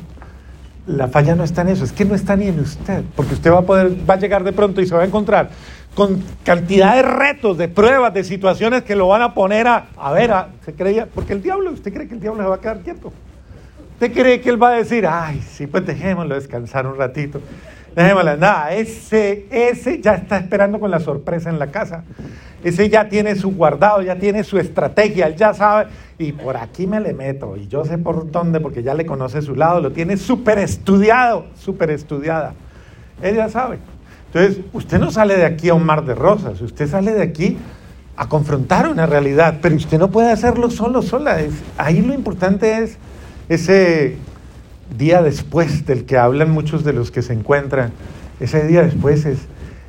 La 0.86 1.08
falla 1.08 1.34
no 1.36 1.44
está 1.44 1.62
en 1.62 1.70
eso, 1.70 1.86
es 1.86 1.94
que 1.94 2.04
no 2.04 2.14
está 2.14 2.36
ni 2.36 2.48
en 2.48 2.60
usted, 2.60 3.04
porque 3.16 3.36
usted 3.36 3.52
va 3.52 3.60
a 3.60 3.62
poder, 3.62 3.92
va 4.10 4.16
a 4.16 4.18
llegar 4.18 4.44
de 4.44 4.52
pronto 4.52 4.82
y 4.82 4.86
se 4.86 4.94
va 4.94 5.04
a 5.04 5.06
encontrar 5.06 5.50
con 5.96 6.22
cantidad 6.44 6.96
de 6.96 7.04
retos, 7.04 7.58
de 7.58 7.68
pruebas, 7.68 8.14
de 8.14 8.24
situaciones 8.24 8.84
que 8.84 8.96
lo 8.96 9.08
van 9.08 9.22
a 9.22 9.34
poner 9.34 9.68
a, 9.68 9.88
a 9.96 10.12
ver, 10.12 10.32
se 10.66 10.74
creía, 10.74 11.06
porque 11.06 11.34
el 11.34 11.42
diablo, 11.42 11.72
usted 11.72 11.94
cree 11.94 12.08
que 12.08 12.16
el 12.16 12.20
diablo 12.20 12.44
se 12.44 12.50
va 12.50 12.56
a 12.56 12.60
quedar 12.60 12.80
quieto. 12.80 13.14
¿Usted 13.94 14.12
cree 14.12 14.42
que 14.42 14.50
él 14.50 14.62
va 14.62 14.70
a 14.70 14.74
decir, 14.74 15.08
ay, 15.08 15.42
sí, 15.42 15.68
pues 15.68 15.86
dejémoslo 15.86 16.36
descansar 16.36 16.88
un 16.88 16.98
ratito? 16.98 17.40
Dejémoslo, 17.96 18.38
nada, 18.38 18.74
ese, 18.74 19.46
ese 19.52 20.02
ya 20.02 20.16
está 20.16 20.38
esperando 20.38 20.80
con 20.80 20.90
la 20.90 21.00
sorpresa 21.00 21.50
en 21.50 21.60
la 21.60 21.68
casa. 21.68 22.04
Ese 22.64 22.90
ya 22.90 23.10
tiene 23.10 23.36
su 23.36 23.52
guardado, 23.52 24.02
ya 24.02 24.18
tiene 24.18 24.44
su 24.44 24.58
estrategia, 24.58 25.28
él 25.28 25.36
ya 25.36 25.54
sabe, 25.54 25.88
y 26.18 26.32
por 26.32 26.56
aquí 26.56 26.88
me 26.88 27.00
le 27.02 27.14
meto, 27.14 27.58
y 27.58 27.68
yo 27.68 27.84
sé 27.84 27.98
por 27.98 28.32
dónde, 28.32 28.62
porque 28.62 28.84
ya 28.84 28.94
le 28.94 29.06
conoce 29.06 29.42
su 29.42 29.54
lado, 29.56 29.82
lo 29.82 29.92
tiene 29.92 30.16
súper 30.16 30.60
estudiado, 30.60 31.46
súper 31.56 31.92
estudiada. 31.92 32.54
Él 33.22 33.36
ya 33.36 33.50
sabe. 33.50 33.80
Entonces, 34.28 34.64
usted 34.72 34.98
no 34.98 35.12
sale 35.12 35.36
de 35.36 35.46
aquí 35.46 35.70
a 35.70 35.74
un 35.74 35.86
mar 35.86 36.06
de 36.06 36.16
rosas, 36.16 36.62
usted 36.62 36.88
sale 36.88 37.14
de 37.14 37.22
aquí 37.22 37.58
a 38.16 38.30
confrontar 38.30 38.88
una 38.90 39.06
realidad, 39.06 39.60
pero 39.62 39.76
usted 39.76 40.00
no 40.00 40.10
puede 40.10 40.32
hacerlo 40.32 40.72
solo, 40.72 41.02
sola. 41.02 41.38
ahí 41.78 42.02
lo 42.02 42.14
importante 42.14 42.84
es 42.84 42.98
ese 43.50 44.18
día 44.98 45.22
después 45.22 45.86
del 45.86 46.06
que 46.06 46.18
hablan 46.18 46.52
muchos 46.52 46.84
de 46.84 46.94
los 46.94 47.12
que 47.12 47.22
se 47.22 47.34
encuentran, 47.34 47.92
ese 48.40 48.66
día 48.68 48.84
después 48.84 49.26
es, 49.26 49.40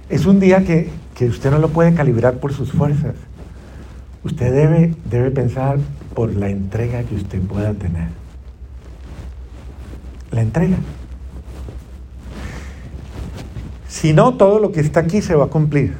Es 0.08 0.26
un 0.26 0.38
día 0.40 0.64
que, 0.64 0.90
que 1.14 1.26
usted 1.26 1.50
no 1.50 1.58
lo 1.58 1.68
puede 1.68 1.94
calibrar 1.94 2.34
por 2.34 2.52
sus 2.52 2.72
fuerzas. 2.72 3.14
Usted 4.22 4.52
debe, 4.52 4.94
debe 5.10 5.30
pensar 5.30 5.78
por 6.14 6.34
la 6.34 6.48
entrega 6.48 7.02
que 7.02 7.14
usted 7.14 7.40
pueda 7.40 7.74
tener. 7.74 8.08
La 10.30 10.42
entrega. 10.42 10.76
Si 13.88 14.12
no, 14.12 14.34
todo 14.34 14.58
lo 14.58 14.72
que 14.72 14.80
está 14.80 15.00
aquí 15.00 15.22
se 15.22 15.34
va 15.34 15.44
a 15.44 15.48
cumplir. 15.48 15.94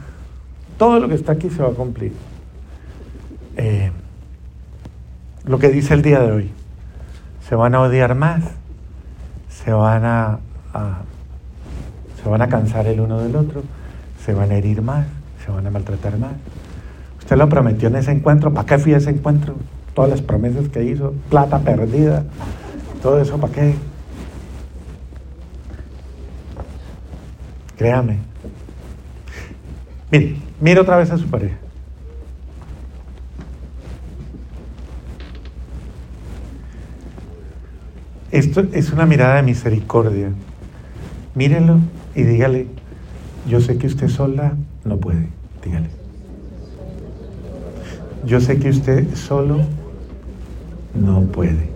Todo 0.79 0.99
lo 1.01 1.09
que 1.09 1.15
está 1.15 1.33
aquí 1.33 1.51
se 1.51 1.63
va 1.63 1.69
a 1.69 1.75
cumplir. 1.75 2.13
Eh, 3.57 3.93
lo 5.45 5.59
que 5.59 5.69
dice 5.69 5.95
el 5.95 6.03
día 6.03 6.21
de 6.21 6.33
hoy. 6.33 6.51
Se 7.49 7.55
van 7.55 7.75
a 7.75 7.81
odiar 7.83 8.15
más, 8.15 8.43
se 9.65 9.73
van 9.73 10.05
a, 10.05 10.39
se 12.23 12.29
van 12.29 12.43
a 12.43 12.49
cansar 12.49 12.87
el 12.87 13.01
uno 13.01 13.21
del 13.21 13.35
otro, 13.37 13.63
se 14.25 14.35
van 14.35 14.51
a 14.51 14.55
herir 14.57 14.83
más, 14.83 15.07
se 15.45 15.51
van 15.51 15.67
a 15.67 15.71
maltratar 15.71 16.19
más. 16.19 16.33
Usted 17.19 17.37
lo 17.37 17.49
prometió 17.49 17.89
en 17.89 17.97
ese 17.97 18.11
encuentro, 18.11 18.53
¿para 18.53 18.67
qué 18.67 18.79
fui 18.79 18.93
a 18.93 18.99
ese 18.99 19.11
encuentro? 19.11 19.55
Todas 19.95 20.11
las 20.11 20.23
promesas 20.23 20.69
que 20.69 20.85
hizo, 20.85 21.15
plata 21.31 21.59
perdida, 21.61 22.25
todo 23.03 23.21
eso, 23.21 23.39
¿para 23.39 23.53
qué? 23.53 23.75
Créame. 27.77 28.19
Mire, 30.11 30.37
mire 30.61 30.81
otra 30.81 30.97
vez 30.97 31.11
a 31.11 31.19
su 31.19 31.27
pareja. 31.29 31.57
Esto 38.35 38.65
es 38.73 38.91
una 38.91 39.07
mirada 39.07 39.37
de 39.37 39.45
misericordia. 39.45 40.33
Mírelo 41.37 41.79
y 42.17 42.25
dígale, 42.25 42.67
yo 43.49 43.61
sé 43.61 43.79
que 43.79 43.87
usted 43.87 44.09
sola 44.09 44.55
no 44.85 44.97
puede, 44.97 45.29
dígale. 45.65 45.87
Yo 48.27 48.41
sé 48.41 48.59
que 48.59 48.71
usted 48.71 49.15
solo 49.15 49.59
no 51.01 51.21
puede. 51.27 51.69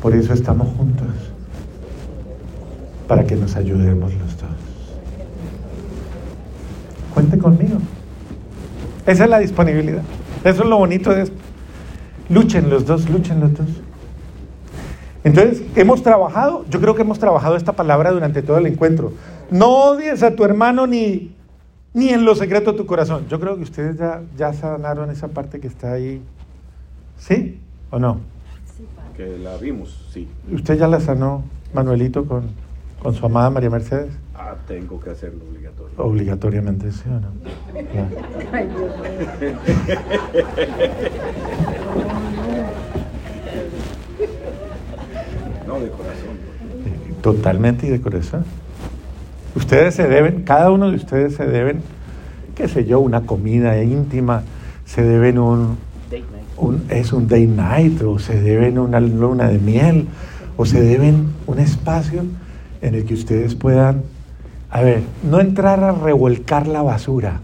Por 0.00 0.14
eso 0.14 0.34
estamos 0.34 0.68
juntos, 0.76 1.08
para 3.08 3.24
que 3.24 3.34
nos 3.34 3.56
ayudemos 3.56 4.14
los 4.14 4.36
dos. 4.40 4.50
Cuente 7.12 7.38
conmigo. 7.38 7.78
Esa 9.04 9.24
es 9.24 9.30
la 9.30 9.40
disponibilidad. 9.40 10.02
Eso 10.44 10.62
es 10.62 10.68
lo 10.68 10.78
bonito 10.78 11.12
de 11.12 11.22
esto. 11.22 11.53
Luchen 12.28 12.70
los 12.70 12.86
dos, 12.86 13.08
luchen 13.08 13.40
los 13.40 13.54
dos. 13.54 13.68
Entonces, 15.24 15.62
hemos 15.74 16.02
trabajado, 16.02 16.64
yo 16.68 16.80
creo 16.80 16.94
que 16.94 17.02
hemos 17.02 17.18
trabajado 17.18 17.56
esta 17.56 17.72
palabra 17.72 18.12
durante 18.12 18.42
todo 18.42 18.58
el 18.58 18.66
encuentro. 18.66 19.12
No 19.50 19.90
odies 19.90 20.22
a 20.22 20.36
tu 20.36 20.44
hermano 20.44 20.86
ni, 20.86 21.34
ni 21.94 22.10
en 22.10 22.24
lo 22.24 22.34
secreto 22.34 22.72
de 22.72 22.78
tu 22.78 22.86
corazón. 22.86 23.26
Yo 23.28 23.40
creo 23.40 23.56
que 23.56 23.62
ustedes 23.62 23.96
ya, 23.96 24.22
ya 24.36 24.52
sanaron 24.52 25.10
esa 25.10 25.28
parte 25.28 25.60
que 25.60 25.66
está 25.66 25.92
ahí. 25.92 26.22
¿Sí 27.16 27.58
o 27.90 27.98
no? 27.98 28.20
Que 29.16 29.38
la 29.38 29.56
vimos, 29.56 30.06
sí. 30.12 30.28
¿Usted 30.52 30.78
ya 30.78 30.88
la 30.88 31.00
sanó, 31.00 31.44
Manuelito, 31.72 32.26
con, 32.26 32.44
con 33.02 33.14
su 33.14 33.24
amada 33.24 33.48
María 33.48 33.70
Mercedes? 33.70 34.12
Ah, 34.34 34.56
tengo 34.66 35.00
que 35.00 35.10
hacerlo 35.10 35.44
obligatorio. 35.48 35.96
Obligatoriamente, 35.96 36.90
¿sí 36.90 37.04
o 37.06 37.20
no? 37.20 37.28
No, 45.74 45.80
de 45.84 45.90
corazón. 45.90 47.20
Totalmente 47.22 47.86
y 47.86 47.90
de 47.90 48.00
corazón. 48.00 48.44
Ustedes 49.56 49.94
se 49.94 50.06
deben, 50.08 50.42
cada 50.42 50.70
uno 50.70 50.90
de 50.90 50.96
ustedes 50.96 51.34
se 51.34 51.46
deben, 51.46 51.80
qué 52.54 52.68
sé 52.68 52.84
yo, 52.84 53.00
una 53.00 53.22
comida 53.22 53.80
íntima, 53.82 54.42
se 54.84 55.02
deben 55.02 55.38
un, 55.38 55.76
un- 56.56 56.84
es 56.90 57.12
un 57.12 57.28
day 57.28 57.46
night, 57.46 58.02
o 58.02 58.18
se 58.18 58.40
deben 58.40 58.78
una 58.78 59.00
luna 59.00 59.48
de 59.48 59.58
miel, 59.58 60.06
o 60.56 60.66
se 60.66 60.80
deben 60.80 61.28
un 61.46 61.58
espacio 61.58 62.22
en 62.82 62.94
el 62.94 63.04
que 63.04 63.14
ustedes 63.14 63.54
puedan, 63.54 64.02
a 64.70 64.82
ver, 64.82 65.02
no 65.28 65.40
entrar 65.40 65.82
a 65.82 65.92
revolcar 65.92 66.66
la 66.66 66.82
basura. 66.82 67.40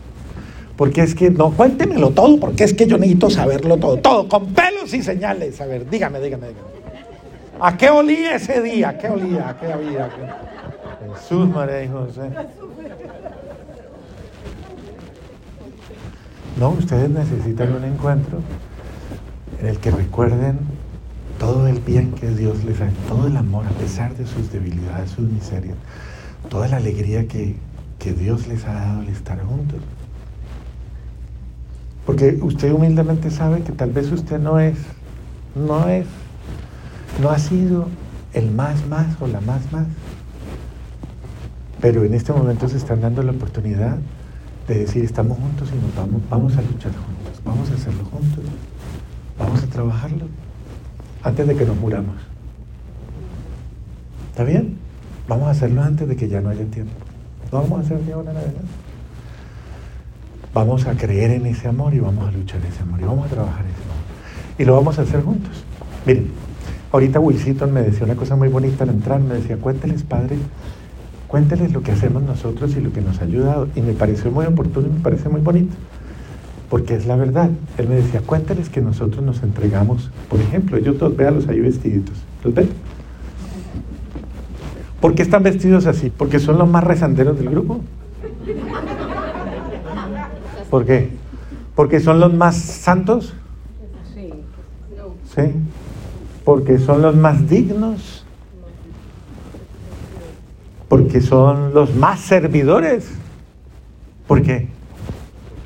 Porque 0.77 1.03
es 1.03 1.15
que, 1.15 1.31
no, 1.31 1.51
cuéntemelo 1.53 2.11
todo, 2.11 2.39
porque 2.41 2.65
es 2.65 2.75
que 2.75 2.87
yo 2.87 2.97
necesito 2.99 3.29
saberlo 3.31 3.77
todo, 3.77 3.99
todo, 3.99 4.29
con 4.29 4.47
pelos 4.49 4.93
y 4.95 5.03
señales. 5.03 5.61
A 5.61 5.67
ver, 5.67 5.89
dígame, 5.89 6.21
dígame, 6.21 6.49
dígame. 6.49 6.80
¿A 7.61 7.77
qué 7.77 7.91
olía 7.91 8.37
ese 8.37 8.63
día? 8.63 8.91
¿A 8.91 8.99
qué 8.99 9.09
olía? 9.09 9.51
¿A 9.51 9.57
qué 9.59 9.73
había? 9.73 10.09
Jesús, 11.15 11.49
María 11.49 11.85
y 11.85 11.89
José. 11.89 12.31
No, 16.59 16.71
ustedes 16.71 17.11
necesitan 17.11 17.75
un 17.75 17.85
encuentro 17.85 18.39
en 19.61 19.67
el 19.67 19.79
que 19.79 19.91
recuerden 19.91 20.59
todo 21.39 21.67
el 21.67 21.81
bien 21.81 22.13
que 22.13 22.29
Dios 22.31 22.65
les 22.65 22.81
ha 22.81 22.87
hecho, 22.87 22.97
todo 23.09 23.27
el 23.27 23.37
amor 23.37 23.67
a 23.67 23.71
pesar 23.79 24.15
de 24.15 24.27
sus 24.27 24.51
debilidades, 24.53 25.11
sus 25.11 25.29
miserias, 25.29 25.77
toda 26.49 26.69
la 26.69 26.79
alegría 26.79 27.29
que, 27.29 27.57
que 27.99 28.13
Dios 28.13 28.47
les 28.47 28.65
ha 28.67 28.73
dado 28.73 29.01
al 29.01 29.09
estar 29.09 29.39
juntos. 29.43 29.81
Porque 32.07 32.39
usted 32.41 32.73
humildemente 32.73 33.31
sabe 33.31 33.63
que 33.63 33.73
tal 33.73 33.91
vez 33.91 34.11
usted 34.11 34.39
no 34.39 34.59
es, 34.59 34.77
no 35.55 35.89
es, 35.89 36.07
no 37.21 37.31
ha 37.31 37.39
sido 37.39 37.89
el 38.33 38.51
más 38.51 38.87
más 38.87 39.07
o 39.21 39.27
la 39.27 39.41
más 39.41 39.73
más. 39.73 39.87
Pero 41.81 42.05
en 42.05 42.15
este 42.15 42.33
momento 42.33 42.69
se 42.69 42.77
están 42.77 43.01
dando 43.01 43.23
la 43.23 43.33
oportunidad 43.33 43.97
de 44.69 44.79
decir 44.81 45.05
estamos 45.05 45.39
juntos 45.39 45.69
y 45.73 45.85
nos 45.85 45.95
vamos, 45.95 46.23
vamos 46.29 46.57
a 46.57 46.63
luchar 46.63 46.93
juntos, 46.93 47.43
vamos 47.45 47.71
a 47.71 47.75
hacerlo 47.75 48.05
juntos, 48.05 48.45
vamos 49.39 49.63
a 49.63 49.67
trabajarlo 49.67 50.27
antes 51.23 51.47
de 51.47 51.57
que 51.57 51.65
nos 51.65 51.77
muramos. 51.77 52.17
¿Está 54.31 54.45
bien? 54.45 54.79
Vamos 55.29 55.49
a 55.49 55.51
hacerlo 55.51 55.83
antes 55.83 56.09
de 56.09 56.17
que 56.17 56.29
ya 56.29 56.41
no 56.41 56.51
haya 56.51 56.65
tiempo. 56.67 56.93
No 57.53 57.63
vamos 57.63 57.81
a 57.81 57.83
hacer 57.83 58.01
de 58.01 58.13
ahora 58.13 58.31
en 58.31 58.37
adelante. 58.37 58.61
Vamos 60.53 60.87
a 60.87 60.95
creer 60.95 61.31
en 61.33 61.47
ese 61.47 61.69
amor 61.69 61.95
y 61.95 62.01
vamos 62.01 62.29
a 62.29 62.33
luchar 62.33 62.61
ese 62.67 62.83
amor 62.83 63.01
y 63.01 63.05
vamos 63.05 63.27
a 63.27 63.29
trabajar 63.29 63.65
ese 63.65 63.83
amor. 63.85 64.01
Y 64.59 64.65
lo 64.65 64.75
vamos 64.75 64.99
a 64.99 65.03
hacer 65.03 65.23
juntos. 65.23 65.65
Miren, 66.07 66.31
ahorita 66.93 67.21
Wilson 67.21 67.73
me 67.73 67.83
decía 67.83 68.05
una 68.05 68.17
cosa 68.17 68.37
muy 68.37 68.49
bonita 68.49 68.85
al 68.85 68.91
entrar, 68.91 69.21
me 69.21 69.35
decía, 69.35 69.57
cuénteles, 69.57 70.03
padre, 70.03 70.37
cuénteles 71.29 71.73
lo 71.73 71.83
que 71.83 71.93
hacemos 71.93 72.23
nosotros 72.23 72.77
y 72.77 72.81
lo 72.81 72.93
que 72.93 73.01
nos 73.01 73.21
ha 73.21 73.25
ayudado. 73.25 73.69
Y 73.75 73.81
me 73.81 73.93
pareció 73.93 74.31
muy 74.31 74.47
oportuno 74.47 74.89
y 74.89 74.91
me 74.91 75.01
parece 75.01 75.29
muy 75.29 75.41
bonito, 75.41 75.75
porque 76.69 76.95
es 76.95 77.07
la 77.07 77.17
verdad. 77.17 77.51
Él 77.79 77.89
me 77.89 77.97
decía, 77.97 78.21
cuénteles 78.21 78.69
que 78.69 78.81
nosotros 78.81 79.25
nos 79.25 79.43
entregamos, 79.43 80.11
por 80.29 80.41
ejemplo, 80.41 80.77
ellos 80.77 80.99
dos, 80.99 81.17
véalos 81.17 81.49
ahí 81.49 81.61
vestiditos, 81.61 82.17
¿los 82.45 82.55
ven? 82.55 82.69
¿Por 85.01 85.15
qué 85.15 85.23
están 85.23 85.43
vestidos 85.43 85.87
así? 85.87 86.11
¿Porque 86.11 86.39
son 86.39 86.59
los 86.59 86.69
más 86.69 86.85
rezanderos 86.85 87.39
del 87.39 87.49
grupo? 87.51 87.81
¿Por 90.69 90.85
qué? 90.85 91.11
¿Porque 91.75 92.01
son 92.01 92.21
los 92.21 92.35
más 92.35 92.57
santos? 92.57 93.35
Sí. 95.35 95.53
¿Porque 96.51 96.81
son 96.81 97.01
los 97.01 97.15
más 97.15 97.49
dignos? 97.49 98.25
¿Porque 100.89 101.21
son 101.21 101.73
los 101.73 101.95
más 101.95 102.19
servidores? 102.19 103.09
¿Por 104.27 104.43
qué? 104.43 104.67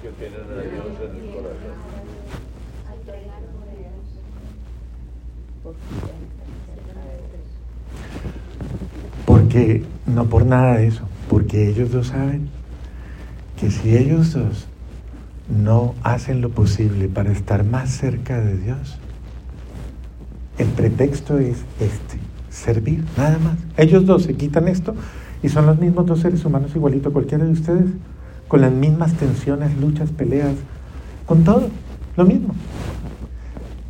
Porque 0.03 0.15
tienen 0.19 0.41
a 0.43 0.61
Dios 0.61 0.85
en 1.01 1.17
el 1.17 1.35
corazón. 1.35 1.73
Porque 9.25 9.85
no 10.05 10.27
por 10.27 10.45
nada 10.45 10.75
de 10.77 10.89
eso, 10.89 11.09
porque 11.31 11.71
ellos 11.71 11.93
dos 11.93 12.09
saben 12.09 12.51
que 13.59 13.71
si 13.71 13.97
ellos 13.97 14.35
dos 14.35 14.67
no 15.49 15.95
hacen 16.03 16.43
lo 16.43 16.51
posible 16.51 17.09
para 17.09 17.33
estar 17.33 17.65
más 17.65 17.89
cerca 17.89 18.39
de 18.39 18.59
Dios, 18.59 18.99
el 20.59 20.69
pretexto 20.69 21.39
es 21.39 21.59
este, 21.81 22.19
servir, 22.51 23.05
nada 23.17 23.39
más. 23.39 23.57
Ellos 23.77 24.07
dos 24.07 24.25
se 24.25 24.35
quitan 24.35 24.69
esto 24.69 24.95
y 25.43 25.49
son 25.49 25.67
los 25.67 25.79
mismos 25.79 26.07
dos 26.07 26.21
seres 26.21 26.45
humanos 26.45 26.75
igualito 26.75 27.09
a 27.09 27.13
cualquiera 27.13 27.45
de 27.45 27.53
ustedes, 27.53 27.91
con 28.49 28.61
las 28.61 28.73
mismas 28.73 29.15
tensiones, 29.15 29.77
luchas, 29.79 30.11
peleas, 30.11 30.55
con 31.27 31.45
todo, 31.45 31.69
lo 32.17 32.25
mismo. 32.25 32.55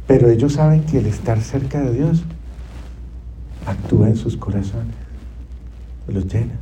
Pero 0.06 0.28
ellos 0.28 0.54
saben 0.54 0.82
que 0.84 0.98
el 0.98 1.06
estar 1.06 1.40
cerca 1.40 1.80
de 1.80 1.92
Dios 1.92 2.24
actúa 3.66 4.08
en 4.08 4.16
sus 4.16 4.36
corazones, 4.36 4.94
los 6.08 6.26
llena. 6.32 6.54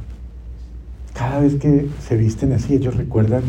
Cada 1.14 1.40
vez 1.40 1.56
que 1.56 1.88
se 2.00 2.16
visten 2.16 2.52
así, 2.52 2.74
ellos 2.74 2.96
recuerdan, 2.96 3.42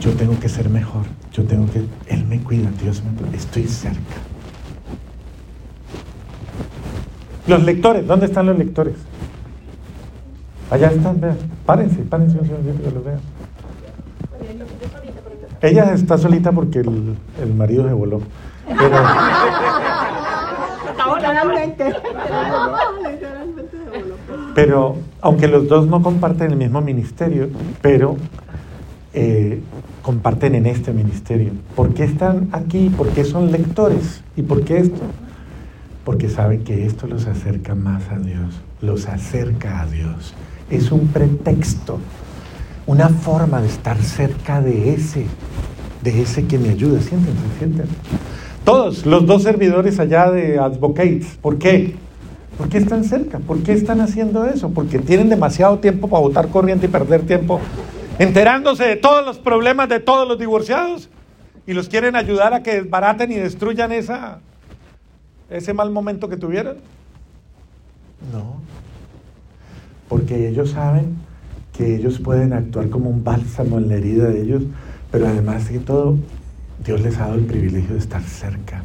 yo 0.00 0.12
tengo 0.12 0.38
que 0.40 0.48
ser 0.48 0.68
mejor, 0.68 1.04
yo 1.32 1.44
tengo 1.44 1.66
que, 1.70 1.84
Él 2.12 2.26
me 2.26 2.40
cuida, 2.40 2.70
Dios 2.82 3.02
me 3.04 3.16
cuida, 3.16 3.36
estoy 3.36 3.64
cerca. 3.64 4.16
Los 7.48 7.64
lectores, 7.64 8.06
¿dónde 8.06 8.26
están 8.26 8.46
los 8.46 8.58
lectores? 8.58 8.94
Allá 10.70 10.88
están, 10.88 11.18
vean. 11.18 11.38
Párense, 11.64 12.02
párense 12.02 12.38
un 12.38 12.46
segundito 12.46 12.84
que 12.84 12.90
los 12.90 13.04
vean. 13.04 13.20
Ella 15.62 15.92
está 15.94 16.18
solita 16.18 16.52
porque 16.52 16.80
el, 16.80 17.16
el 17.42 17.54
marido 17.54 17.88
se 17.88 17.94
voló. 17.94 18.20
Pero, 18.66 18.96
Literalmente. 21.16 21.94
pero 24.54 24.96
aunque 25.22 25.48
los 25.48 25.68
dos 25.68 25.86
no 25.86 26.02
comparten 26.02 26.50
el 26.50 26.56
mismo 26.56 26.80
ministerio, 26.82 27.48
pero 27.80 28.16
eh, 29.14 29.62
comparten 30.02 30.54
en 30.54 30.66
este 30.66 30.92
ministerio. 30.92 31.52
¿Por 31.74 31.94
qué 31.94 32.04
están 32.04 32.50
aquí? 32.52 32.90
¿Por 32.90 33.08
qué 33.08 33.24
son 33.24 33.50
lectores? 33.50 34.22
¿Y 34.36 34.42
por 34.42 34.64
qué 34.64 34.78
esto? 34.78 35.00
Porque 36.08 36.30
saben 36.30 36.64
que 36.64 36.86
esto 36.86 37.06
los 37.06 37.26
acerca 37.26 37.74
más 37.74 38.08
a 38.10 38.18
Dios, 38.18 38.62
los 38.80 39.06
acerca 39.08 39.82
a 39.82 39.86
Dios. 39.86 40.32
Es 40.70 40.90
un 40.90 41.08
pretexto, 41.08 41.98
una 42.86 43.10
forma 43.10 43.60
de 43.60 43.68
estar 43.68 43.98
cerca 43.98 44.62
de 44.62 44.94
ese, 44.94 45.26
de 46.02 46.22
ese 46.22 46.46
que 46.46 46.58
me 46.58 46.70
ayuda. 46.70 47.02
Siéntense, 47.02 47.42
siéntense. 47.58 47.92
Todos, 48.64 49.04
los 49.04 49.26
dos 49.26 49.42
servidores 49.42 50.00
allá 50.00 50.30
de 50.30 50.58
Advocates, 50.58 51.36
¿por 51.42 51.58
qué? 51.58 51.94
¿Por 52.56 52.70
qué 52.70 52.78
están 52.78 53.04
cerca? 53.04 53.38
¿Por 53.40 53.62
qué 53.62 53.74
están 53.74 54.00
haciendo 54.00 54.46
eso? 54.46 54.70
Porque 54.70 55.00
tienen 55.00 55.28
demasiado 55.28 55.78
tiempo 55.78 56.08
para 56.08 56.22
votar 56.22 56.48
corriente 56.48 56.86
y 56.86 56.88
perder 56.88 57.26
tiempo 57.26 57.60
enterándose 58.18 58.84
de 58.84 58.96
todos 58.96 59.26
los 59.26 59.38
problemas 59.38 59.90
de 59.90 60.00
todos 60.00 60.26
los 60.26 60.38
divorciados 60.38 61.10
y 61.66 61.74
los 61.74 61.90
quieren 61.90 62.16
ayudar 62.16 62.54
a 62.54 62.62
que 62.62 62.80
desbaraten 62.80 63.30
y 63.30 63.34
destruyan 63.34 63.92
esa, 63.92 64.40
ese 65.50 65.72
mal 65.72 65.90
momento 65.90 66.28
que 66.28 66.36
tuvieron. 66.36 66.76
No, 68.32 68.60
porque 70.08 70.48
ellos 70.48 70.70
saben 70.70 71.16
que 71.72 71.94
ellos 71.94 72.18
pueden 72.18 72.52
actuar 72.52 72.88
como 72.90 73.08
un 73.10 73.22
bálsamo 73.22 73.78
en 73.78 73.88
la 73.88 73.94
herida 73.94 74.26
de 74.26 74.42
ellos, 74.42 74.62
pero 75.12 75.28
además 75.28 75.70
de 75.70 75.78
todo, 75.78 76.16
Dios 76.84 77.00
les 77.00 77.16
ha 77.18 77.26
dado 77.26 77.34
el 77.36 77.46
privilegio 77.46 77.94
de 77.94 78.00
estar 78.00 78.22
cerca, 78.22 78.82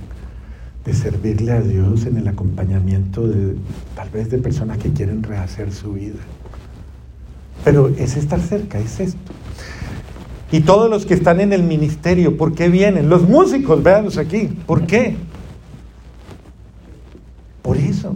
de 0.86 0.93
servirle 0.93 1.54
a 1.54 1.62
Dios 1.62 2.06
en 2.06 2.17
el 2.17 2.28
acompañamiento 2.28 3.28
de 3.28 3.56
tal 3.95 4.10
vez 4.10 4.30
de 4.30 4.38
personas 4.38 4.78
que 4.78 4.91
quieren 4.91 5.23
rehacer 5.23 5.71
su 5.71 5.93
vida. 5.93 6.19
Pero 7.63 7.88
es 7.97 8.15
estar 8.17 8.39
cerca, 8.39 8.78
es 8.80 8.99
esto. 8.99 9.32
Y 10.52 10.62
todos 10.62 10.88
los 10.88 11.08
que 11.08 11.15
están 11.15 11.39
en 11.39 11.52
el 11.52 11.63
ministerio, 11.63 12.38
¿por 12.38 12.54
qué 12.54 12.69
vienen? 12.69 13.10
Los 13.10 13.28
músicos, 13.28 13.82
véanlos 13.82 14.19
aquí, 14.19 14.49
¿por 14.67 14.86
qué? 14.86 15.15
Por 17.63 17.78
eso. 17.78 18.15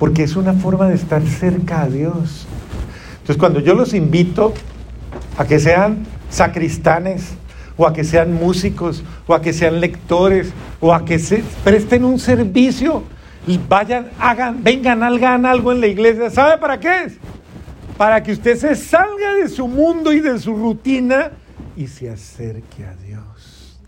Porque 0.00 0.24
es 0.24 0.34
una 0.34 0.54
forma 0.54 0.88
de 0.88 0.96
estar 0.96 1.22
cerca 1.22 1.82
a 1.82 1.88
Dios. 1.88 2.48
Entonces 3.12 3.36
cuando 3.36 3.60
yo 3.60 3.74
los 3.74 3.94
invito 3.94 4.52
a 5.38 5.44
que 5.44 5.60
sean 5.60 6.06
sacristanes, 6.30 7.34
o 7.76 7.86
a 7.86 7.92
que 7.92 8.02
sean 8.02 8.32
músicos, 8.32 9.04
o 9.26 9.34
a 9.34 9.40
que 9.40 9.52
sean 9.52 9.80
lectores, 9.80 10.52
o 10.80 10.92
a 10.92 11.04
que 11.04 11.18
se 11.18 11.44
presten 11.62 12.04
un 12.04 12.18
servicio, 12.18 13.04
vayan, 13.68 14.10
hagan, 14.18 14.64
vengan, 14.64 15.02
hagan 15.02 15.46
algo 15.46 15.70
en 15.70 15.80
la 15.80 15.86
iglesia. 15.86 16.30
¿Sabe 16.30 16.58
para 16.58 16.80
qué 16.80 17.04
es? 17.04 17.18
Para 17.96 18.22
que 18.22 18.32
usted 18.32 18.56
se 18.56 18.74
salga 18.74 19.34
de 19.34 19.48
su 19.48 19.68
mundo 19.68 20.12
y 20.12 20.20
de 20.20 20.38
su 20.38 20.56
rutina 20.56 21.32
y 21.76 21.86
se 21.86 22.10
acerque 22.10 22.84
a 22.84 22.94
Dios. 22.96 23.78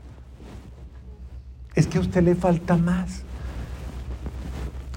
Es 1.75 1.87
que 1.87 1.99
a 1.99 2.03
usted 2.03 2.23
le 2.23 2.35
falta 2.35 2.77
más. 2.77 3.23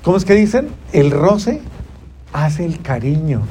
¿Cómo 0.06 0.18
es 0.18 0.24
que 0.24 0.36
dicen? 0.36 0.68
El 0.94 1.10
roce 1.10 1.62
hace 2.32 2.64
el 2.64 2.80
cariño. 2.84 3.42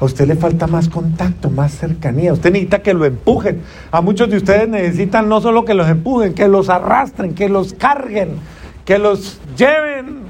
A 0.00 0.04
usted 0.04 0.26
le 0.26 0.34
falta 0.34 0.66
más 0.66 0.88
contacto, 0.88 1.48
más 1.48 1.70
cercanía. 1.70 2.32
Usted 2.32 2.50
necesita 2.50 2.82
que 2.82 2.92
lo 2.92 3.04
empujen. 3.04 3.62
A 3.92 4.00
muchos 4.00 4.28
de 4.28 4.38
ustedes 4.38 4.68
necesitan 4.68 5.28
no 5.28 5.40
solo 5.40 5.64
que 5.64 5.74
los 5.74 5.88
empujen, 5.88 6.34
que 6.34 6.48
los 6.48 6.70
arrastren, 6.70 7.34
que 7.36 7.48
los 7.48 7.72
carguen, 7.74 8.30
que 8.84 8.98
los 8.98 9.40
lleven, 9.56 10.22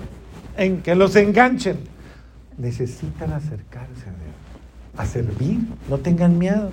en, 0.59 0.83
que 0.83 0.95
los 0.95 1.17
enganchen. 1.17 1.79
Necesitan 2.59 3.33
acercarse 3.33 4.11
a 4.11 4.13
Dios, 4.13 4.99
a 4.99 5.07
servir. 5.07 5.61
No 5.89 5.97
tengan 5.97 6.37
miedo. 6.37 6.69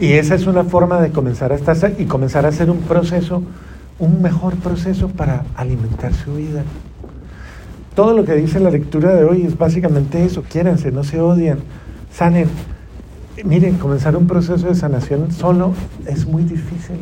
Y 0.00 0.14
esa 0.14 0.34
es 0.34 0.48
una 0.48 0.64
forma 0.64 1.00
de 1.00 1.12
comenzar 1.12 1.52
a 1.52 1.54
estar 1.54 1.94
y 1.96 2.06
comenzar 2.06 2.44
a 2.44 2.48
hacer 2.48 2.70
un 2.70 2.80
proceso, 2.80 3.44
un 4.00 4.20
mejor 4.20 4.56
proceso 4.56 5.06
para 5.10 5.44
alimentar 5.54 6.12
su 6.12 6.34
vida. 6.34 6.64
Todo 7.94 8.16
lo 8.16 8.24
que 8.24 8.34
dice 8.34 8.60
la 8.60 8.70
lectura 8.70 9.14
de 9.14 9.24
hoy 9.24 9.42
es 9.42 9.58
básicamente 9.58 10.24
eso. 10.24 10.42
Quiéranse, 10.42 10.92
no 10.92 11.04
se 11.04 11.20
odien, 11.20 11.58
sanen. 12.12 12.48
Miren, 13.44 13.76
comenzar 13.78 14.16
un 14.16 14.26
proceso 14.26 14.66
de 14.68 14.74
sanación 14.74 15.32
solo 15.32 15.74
es 16.06 16.26
muy 16.26 16.44
difícil. 16.44 16.98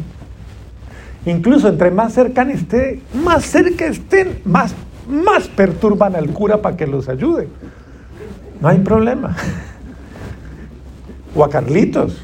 Incluso 1.27 1.68
entre 1.68 1.90
más 1.90 2.14
cercan 2.14 2.51
esté, 2.51 3.03
más 3.12 3.44
cerca 3.44 3.87
estén, 3.87 4.40
más, 4.44 4.74
más 5.09 5.48
perturban 5.48 6.16
al 6.16 6.31
cura 6.31 6.62
para 6.62 6.77
que 6.77 6.87
los 6.87 7.09
ayude. 7.09 7.48
No 8.61 8.68
hay 8.68 8.79
problema. 8.79 9.37
O 11.35 11.44
a 11.44 11.51
Carlitos. 11.51 12.22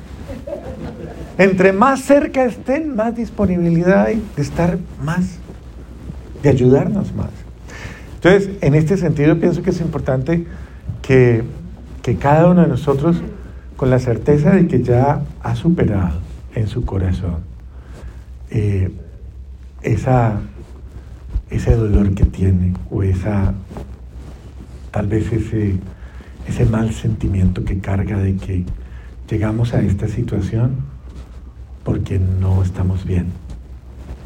Entre 1.37 1.72
más 1.72 2.00
cerca 2.00 2.44
estén, 2.44 2.94
más 2.94 3.14
disponibilidad 3.14 4.07
hay 4.07 4.22
de 4.37 4.42
estar 4.42 4.79
más, 5.03 5.38
de 6.42 6.48
ayudarnos 6.48 7.12
más. 7.14 7.43
Entonces, 8.24 8.56
en 8.62 8.74
este 8.74 8.96
sentido, 8.96 9.38
pienso 9.38 9.62
que 9.62 9.68
es 9.68 9.82
importante 9.82 10.46
que, 11.02 11.44
cada 12.18 12.48
uno 12.48 12.62
de 12.62 12.68
nosotros, 12.68 13.20
con 13.76 13.90
la 13.90 13.98
certeza 13.98 14.52
de 14.52 14.66
que 14.66 14.82
ya 14.82 15.20
ha 15.42 15.54
superado 15.54 16.20
en 16.54 16.66
su 16.66 16.87
corazón 16.87 17.40
eh, 18.50 18.90
esa, 19.82 20.40
ese 21.50 21.76
dolor 21.76 22.14
que 22.14 22.24
tiene 22.24 22.72
o 22.90 23.02
esa, 23.02 23.52
tal 24.90 25.06
vez 25.06 25.30
ese, 25.30 25.74
ese 26.48 26.64
mal 26.64 26.94
sentimiento 26.94 27.62
que 27.62 27.78
carga 27.78 28.18
de 28.18 28.37
que 28.37 28.64
llegamos 29.28 29.74
a 29.74 29.82
esta 29.82 30.08
situación 30.08 30.76
porque 31.84 32.18
no 32.18 32.62
estamos 32.62 33.04
bien. 33.04 33.26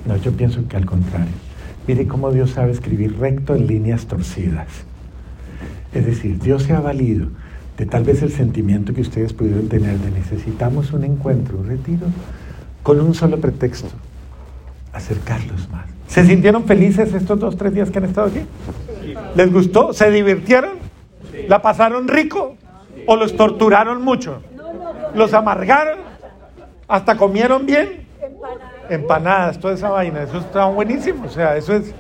No, 0.06 0.16
yo 0.18 0.30
pienso 0.30 0.68
que 0.68 0.76
al 0.76 0.87
contrario. 0.87 1.47
Mire 1.88 2.07
cómo 2.07 2.31
Dios 2.31 2.51
sabe 2.51 2.70
escribir 2.70 3.18
recto 3.18 3.55
en 3.55 3.66
líneas 3.66 4.05
torcidas. 4.05 4.68
Es 5.94 6.05
decir, 6.05 6.38
Dios 6.38 6.64
se 6.64 6.74
ha 6.74 6.81
valido 6.81 7.29
de 7.79 7.87
tal 7.87 8.05
vez 8.05 8.20
el 8.20 8.31
sentimiento 8.31 8.92
que 8.92 9.01
ustedes 9.01 9.33
pudieron 9.33 9.70
tener 9.70 9.96
de 9.96 10.11
necesitamos 10.11 10.92
un 10.92 11.05
encuentro, 11.05 11.57
un 11.57 11.66
retiro, 11.66 12.07
con 12.83 13.01
un 13.01 13.14
solo 13.14 13.40
pretexto, 13.40 13.88
acercarlos 14.92 15.70
más. 15.70 15.87
¿Se 16.09 16.27
sintieron 16.27 16.64
felices 16.64 17.14
estos 17.14 17.40
dos, 17.40 17.57
tres 17.57 17.72
días 17.72 17.90
que 17.90 17.96
han 17.96 18.05
estado 18.05 18.27
aquí? 18.27 18.40
¿Les 19.35 19.51
gustó? 19.51 19.94
¿Se 19.94 20.11
divirtieron? 20.11 20.72
¿La 21.48 21.62
pasaron 21.62 22.07
rico? 22.07 22.57
¿O 23.07 23.16
los 23.16 23.35
torturaron 23.35 24.03
mucho? 24.03 24.42
¿Los 25.14 25.33
amargaron? 25.33 26.01
¿Hasta 26.87 27.16
comieron 27.16 27.64
bien? 27.64 28.08
Empanadas, 28.88 29.59
toda 29.59 29.74
esa 29.74 29.90
vaina, 29.90 30.22
eso 30.22 30.38
está 30.38 30.66
buenísimo, 30.66 31.27
o 31.27 31.29
sea, 31.29 31.57
eso 31.57 31.74
es... 31.74 31.94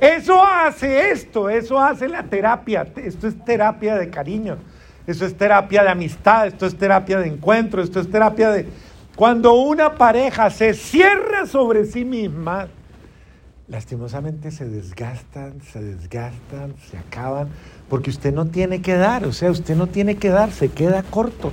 Eso 0.00 0.44
hace 0.44 1.10
esto, 1.12 1.48
eso 1.48 1.78
hace 1.78 2.08
la 2.08 2.22
terapia, 2.24 2.86
esto 2.96 3.26
es 3.26 3.42
terapia 3.44 3.96
de 3.96 4.10
cariño, 4.10 4.58
eso 5.06 5.24
es 5.24 5.36
terapia 5.36 5.82
de 5.82 5.88
amistad, 5.88 6.48
esto 6.48 6.66
es 6.66 6.76
terapia 6.76 7.18
de 7.20 7.28
encuentro, 7.28 7.82
esto 7.82 8.00
es 8.00 8.10
terapia 8.10 8.50
de... 8.50 8.66
Cuando 9.16 9.54
una 9.54 9.94
pareja 9.94 10.50
se 10.50 10.74
cierra 10.74 11.46
sobre 11.46 11.84
sí 11.84 12.04
misma, 12.04 12.68
lastimosamente 13.68 14.50
se 14.50 14.68
desgastan, 14.68 15.60
se 15.62 15.82
desgastan, 15.82 16.74
se 16.90 16.98
acaban, 16.98 17.48
porque 17.88 18.10
usted 18.10 18.32
no 18.32 18.46
tiene 18.46 18.80
que 18.80 18.94
dar, 18.94 19.24
o 19.26 19.32
sea, 19.32 19.50
usted 19.50 19.76
no 19.76 19.86
tiene 19.86 20.16
que 20.16 20.30
dar, 20.30 20.52
se 20.52 20.68
queda 20.68 21.02
corto. 21.02 21.52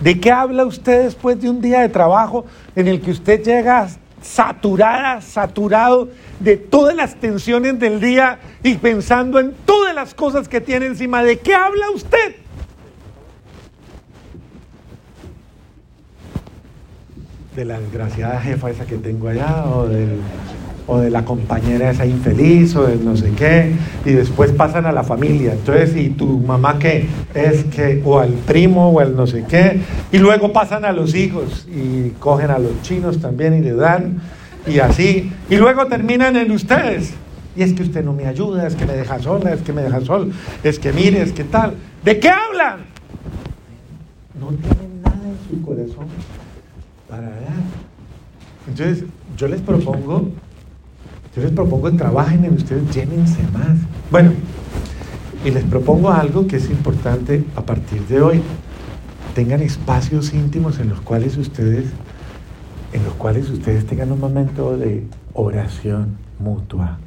¿De 0.00 0.18
qué 0.18 0.30
habla 0.30 0.64
usted 0.64 1.04
después 1.04 1.40
de 1.40 1.48
un 1.48 1.60
día 1.60 1.80
de 1.80 1.88
trabajo 1.88 2.44
en 2.74 2.88
el 2.88 3.00
que 3.00 3.10
usted 3.10 3.42
llega 3.42 3.88
saturada, 4.20 5.20
saturado 5.20 6.08
de 6.40 6.56
todas 6.56 6.94
las 6.94 7.16
tensiones 7.16 7.78
del 7.78 8.00
día 8.00 8.38
y 8.62 8.74
pensando 8.74 9.38
en 9.38 9.54
todas 9.64 9.94
las 9.94 10.14
cosas 10.14 10.48
que 10.48 10.60
tiene 10.60 10.86
encima? 10.86 11.22
¿De 11.22 11.38
qué 11.38 11.54
habla 11.54 11.90
usted? 11.90 12.36
De 17.54 17.64
la 17.64 17.78
desgraciada 17.78 18.40
jefa 18.40 18.70
esa 18.70 18.86
que 18.86 18.96
tengo 18.96 19.28
allá 19.28 19.66
o 19.66 19.86
del 19.86 20.20
de 21.00 21.10
la 21.10 21.24
compañera 21.24 21.90
esa 21.90 22.06
infeliz 22.06 22.74
o 22.76 22.86
de 22.86 22.96
no 22.96 23.16
sé 23.16 23.30
qué, 23.30 23.72
y 24.04 24.12
después 24.12 24.52
pasan 24.52 24.86
a 24.86 24.92
la 24.92 25.02
familia. 25.02 25.52
Entonces, 25.52 25.96
¿y 25.96 26.10
tu 26.10 26.38
mamá 26.38 26.78
qué? 26.78 27.06
Es 27.34 27.64
que, 27.64 28.02
o 28.04 28.18
al 28.18 28.30
primo 28.30 28.90
o 28.90 29.00
al 29.00 29.16
no 29.16 29.26
sé 29.26 29.44
qué, 29.48 29.80
y 30.10 30.18
luego 30.18 30.52
pasan 30.52 30.84
a 30.84 30.92
los 30.92 31.14
hijos 31.14 31.66
y 31.68 32.10
cogen 32.18 32.50
a 32.50 32.58
los 32.58 32.82
chinos 32.82 33.20
también 33.20 33.54
y 33.54 33.60
le 33.60 33.74
dan, 33.74 34.20
y 34.66 34.78
así, 34.78 35.32
y 35.50 35.56
luego 35.56 35.86
terminan 35.86 36.36
en 36.36 36.50
ustedes. 36.52 37.14
Y 37.54 37.62
es 37.62 37.74
que 37.74 37.82
usted 37.82 38.02
no 38.02 38.14
me 38.14 38.26
ayuda, 38.26 38.66
es 38.66 38.74
que 38.74 38.86
me 38.86 38.94
deja 38.94 39.18
sola, 39.18 39.52
es 39.52 39.60
que 39.60 39.72
me 39.72 39.82
deja 39.82 40.00
sol, 40.00 40.32
es 40.62 40.78
que 40.78 40.92
mire, 40.92 41.20
es 41.20 41.32
que 41.32 41.44
tal. 41.44 41.74
¿De 42.02 42.18
qué 42.18 42.30
hablan? 42.30 42.80
No 44.40 44.48
tienen 44.48 45.02
nada 45.02 45.20
en 45.22 45.36
su 45.50 45.62
corazón 45.62 46.06
para 47.08 47.22
dar. 47.22 47.62
Entonces, 48.66 49.04
yo 49.36 49.48
les 49.48 49.60
propongo, 49.60 50.30
yo 51.34 51.42
les 51.42 51.52
propongo 51.52 51.90
trabajen 51.92 52.44
en 52.44 52.54
ustedes, 52.54 52.90
llénense 52.94 53.42
más. 53.52 53.78
Bueno, 54.10 54.32
y 55.44 55.50
les 55.50 55.64
propongo 55.64 56.10
algo 56.10 56.46
que 56.46 56.56
es 56.56 56.68
importante 56.70 57.44
a 57.56 57.62
partir 57.62 58.06
de 58.06 58.20
hoy. 58.20 58.42
Tengan 59.34 59.62
espacios 59.62 60.34
íntimos 60.34 60.78
en 60.78 60.90
los 60.90 61.00
cuales 61.00 61.38
ustedes, 61.38 61.86
en 62.92 63.04
los 63.04 63.14
cuales 63.14 63.48
ustedes 63.48 63.86
tengan 63.86 64.12
un 64.12 64.20
momento 64.20 64.76
de 64.76 65.04
oración 65.32 66.18
mutua. 66.38 66.98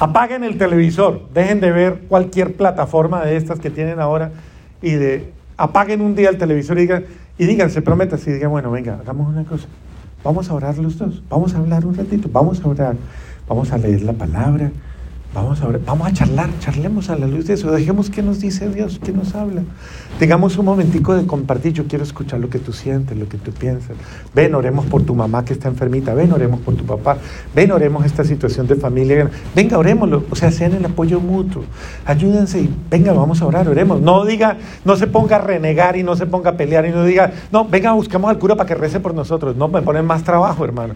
Apaguen 0.00 0.42
el 0.42 0.58
televisor, 0.58 1.28
dejen 1.32 1.60
de 1.60 1.70
ver 1.70 2.00
cualquier 2.08 2.54
plataforma 2.54 3.24
de 3.24 3.36
estas 3.36 3.60
que 3.60 3.70
tienen 3.70 4.00
ahora 4.00 4.32
y 4.82 4.90
de 4.90 5.32
apaguen 5.56 6.00
un 6.00 6.16
día 6.16 6.28
el 6.28 6.38
televisor 6.38 6.76
y 6.78 6.82
digan, 6.82 7.04
y 7.38 7.46
digan, 7.46 7.70
se 7.70 7.80
prometa, 7.80 8.16
y 8.16 8.30
digan, 8.30 8.50
bueno, 8.50 8.72
venga, 8.72 8.98
hagamos 9.00 9.28
una 9.28 9.44
cosa. 9.44 9.68
Vamos 10.24 10.48
a 10.48 10.54
orar 10.54 10.78
los 10.78 10.96
dos, 10.96 11.22
vamos 11.28 11.54
a 11.54 11.58
hablar 11.58 11.84
un 11.84 11.94
ratito, 11.94 12.30
vamos 12.32 12.64
a 12.64 12.68
orar, 12.68 12.96
vamos 13.46 13.70
a 13.72 13.76
leer 13.76 14.02
la 14.02 14.14
palabra, 14.14 14.72
Vamos 15.34 15.60
a, 15.62 15.66
vamos 15.84 16.06
a 16.06 16.12
charlar, 16.12 16.48
charlemos 16.60 17.10
a 17.10 17.16
la 17.16 17.26
luz 17.26 17.48
de 17.48 17.54
eso, 17.54 17.68
dejemos 17.72 18.08
qué 18.08 18.22
nos 18.22 18.38
dice 18.38 18.68
Dios, 18.68 19.00
qué 19.04 19.10
nos 19.10 19.34
habla. 19.34 19.62
Tengamos 20.20 20.56
un 20.58 20.64
momentico 20.64 21.12
de 21.16 21.26
compartir, 21.26 21.72
yo 21.72 21.88
quiero 21.88 22.04
escuchar 22.04 22.38
lo 22.38 22.48
que 22.48 22.60
tú 22.60 22.72
sientes, 22.72 23.18
lo 23.18 23.28
que 23.28 23.36
tú 23.36 23.50
piensas. 23.50 23.96
Ven, 24.32 24.54
oremos 24.54 24.86
por 24.86 25.02
tu 25.02 25.12
mamá 25.12 25.44
que 25.44 25.52
está 25.52 25.66
enfermita, 25.66 26.14
ven, 26.14 26.30
oremos 26.30 26.60
por 26.60 26.76
tu 26.76 26.84
papá, 26.84 27.16
ven, 27.52 27.72
oremos 27.72 28.06
esta 28.06 28.22
situación 28.22 28.68
de 28.68 28.76
familia. 28.76 29.28
Venga, 29.56 29.76
orémoslo, 29.76 30.24
o 30.30 30.36
sea, 30.36 30.52
sean 30.52 30.74
el 30.74 30.84
apoyo 30.84 31.18
mutuo. 31.18 31.64
Ayúdense 32.06 32.60
y 32.60 32.72
venga, 32.88 33.12
vamos 33.12 33.42
a 33.42 33.46
orar, 33.46 33.68
oremos. 33.68 34.00
No 34.00 34.24
diga, 34.24 34.56
no 34.84 34.94
se 34.94 35.08
ponga 35.08 35.34
a 35.36 35.40
renegar 35.40 35.96
y 35.96 36.04
no 36.04 36.14
se 36.14 36.26
ponga 36.26 36.50
a 36.50 36.56
pelear 36.56 36.86
y 36.86 36.90
no 36.90 37.04
diga, 37.04 37.32
no, 37.50 37.64
venga, 37.64 37.90
buscamos 37.90 38.30
al 38.30 38.38
cura 38.38 38.54
para 38.54 38.68
que 38.68 38.76
rece 38.76 39.00
por 39.00 39.14
nosotros. 39.14 39.56
No, 39.56 39.66
me 39.66 39.82
ponen 39.82 40.06
más 40.06 40.22
trabajo, 40.22 40.64
hermano. 40.64 40.94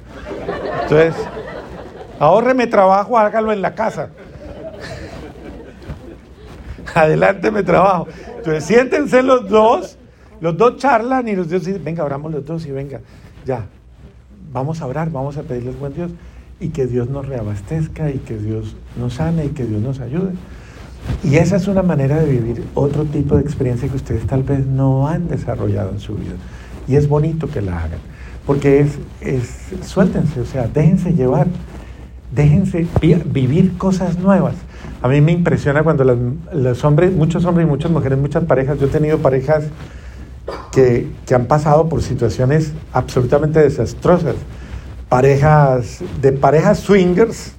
Entonces, 0.85 1.17
ahórreme 2.21 2.69
trabajo, 2.69 3.19
hágalo 3.19 3.51
en 3.51 3.63
la 3.63 3.75
casa. 3.75 4.11
Adelante 6.95 7.51
me 7.51 7.63
trabajo. 7.63 8.09
Entonces 8.37 8.65
siéntense 8.65 9.23
los 9.23 9.49
dos, 9.49 9.99
los 10.41 10.57
dos 10.57 10.77
charlan 10.77 11.29
y 11.29 11.37
los 11.37 11.49
dos 11.49 11.65
dicen, 11.65 11.83
venga, 11.85 12.05
oramos 12.05 12.33
los 12.33 12.45
dos 12.45 12.67
y 12.67 12.71
venga, 12.71 13.01
ya, 13.45 13.67
vamos 14.53 14.81
a 14.81 14.87
orar, 14.87 15.11
vamos 15.11 15.37
a 15.37 15.43
pedirle 15.43 15.73
buen 15.73 15.95
Dios 15.95 16.11
y 16.61 16.69
que 16.69 16.87
Dios 16.87 17.09
nos 17.09 17.27
reabastezca 17.27 18.11
y 18.11 18.19
que 18.19 18.39
Dios 18.39 18.77
nos 18.99 19.15
sane 19.15 19.47
y 19.47 19.49
que 19.51 19.65
Dios 19.65 19.81
nos 19.81 20.01
ayude. 20.01 20.33
Y 21.25 21.37
esa 21.37 21.57
es 21.57 21.69
una 21.69 21.83
manera 21.83 22.21
de 22.21 22.31
vivir 22.31 22.65
otro 22.75 23.05
tipo 23.05 23.37
de 23.37 23.43
experiencia 23.43 23.89
que 23.89 23.97
ustedes 23.97 24.27
tal 24.27 24.43
vez 24.43 24.67
no 24.67 25.09
han 25.09 25.29
desarrollado 25.29 25.91
en 25.91 26.01
su 26.01 26.15
vida. 26.15 26.35
Y 26.87 26.97
es 26.97 27.09
bonito 27.09 27.49
que 27.49 27.61
la 27.61 27.79
hagan, 27.79 28.01
porque 28.47 28.81
es, 28.81 28.99
es 29.21 29.87
suéltense, 29.87 30.41
o 30.41 30.47
sea, 30.47 30.69
déjense 30.69 31.13
llevar, 31.13 31.47
déjense 32.35 32.87
vivir 33.27 33.77
cosas 33.77 34.19
nuevas. 34.19 34.55
A 35.01 35.09
mí 35.09 35.21
me 35.21 35.33
impresiona 35.33 35.83
cuando 35.83 36.05
los 36.05 36.85
hombres, 36.85 37.13
muchos 37.13 37.45
hombres 37.45 37.67
y 37.67 37.71
muchas 37.71 37.91
mujeres, 37.91 38.19
muchas 38.19 38.45
parejas, 38.45 38.79
yo 38.81 38.87
he 38.87 38.91
tenido 38.91 39.19
parejas 39.19 39.65
que, 40.73 41.09
han 41.33 41.47
pasado 41.47 41.89
por 41.89 42.03
situaciones 42.03 42.73
absolutamente 42.93 43.61
desastrosas. 43.61 44.35
Parejas, 45.09 46.01
de 46.21 46.33
parejas 46.33 46.81
swingers 46.81 47.53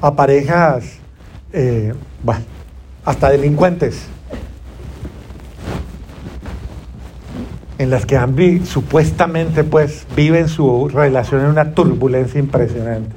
a 0.00 0.14
parejas, 0.14 0.84
eh, 1.52 1.94
bueno, 2.22 2.42
hasta 3.04 3.30
delincuentes. 3.30 4.08
en 7.76 7.90
las 7.90 8.06
que 8.06 8.16
han 8.16 8.36
supuestamente 8.64 9.64
pues 9.64 10.06
viven 10.14 10.48
su 10.48 10.88
relación 10.88 11.40
en 11.40 11.48
una 11.48 11.74
turbulencia 11.74 12.38
impresionante. 12.38 13.14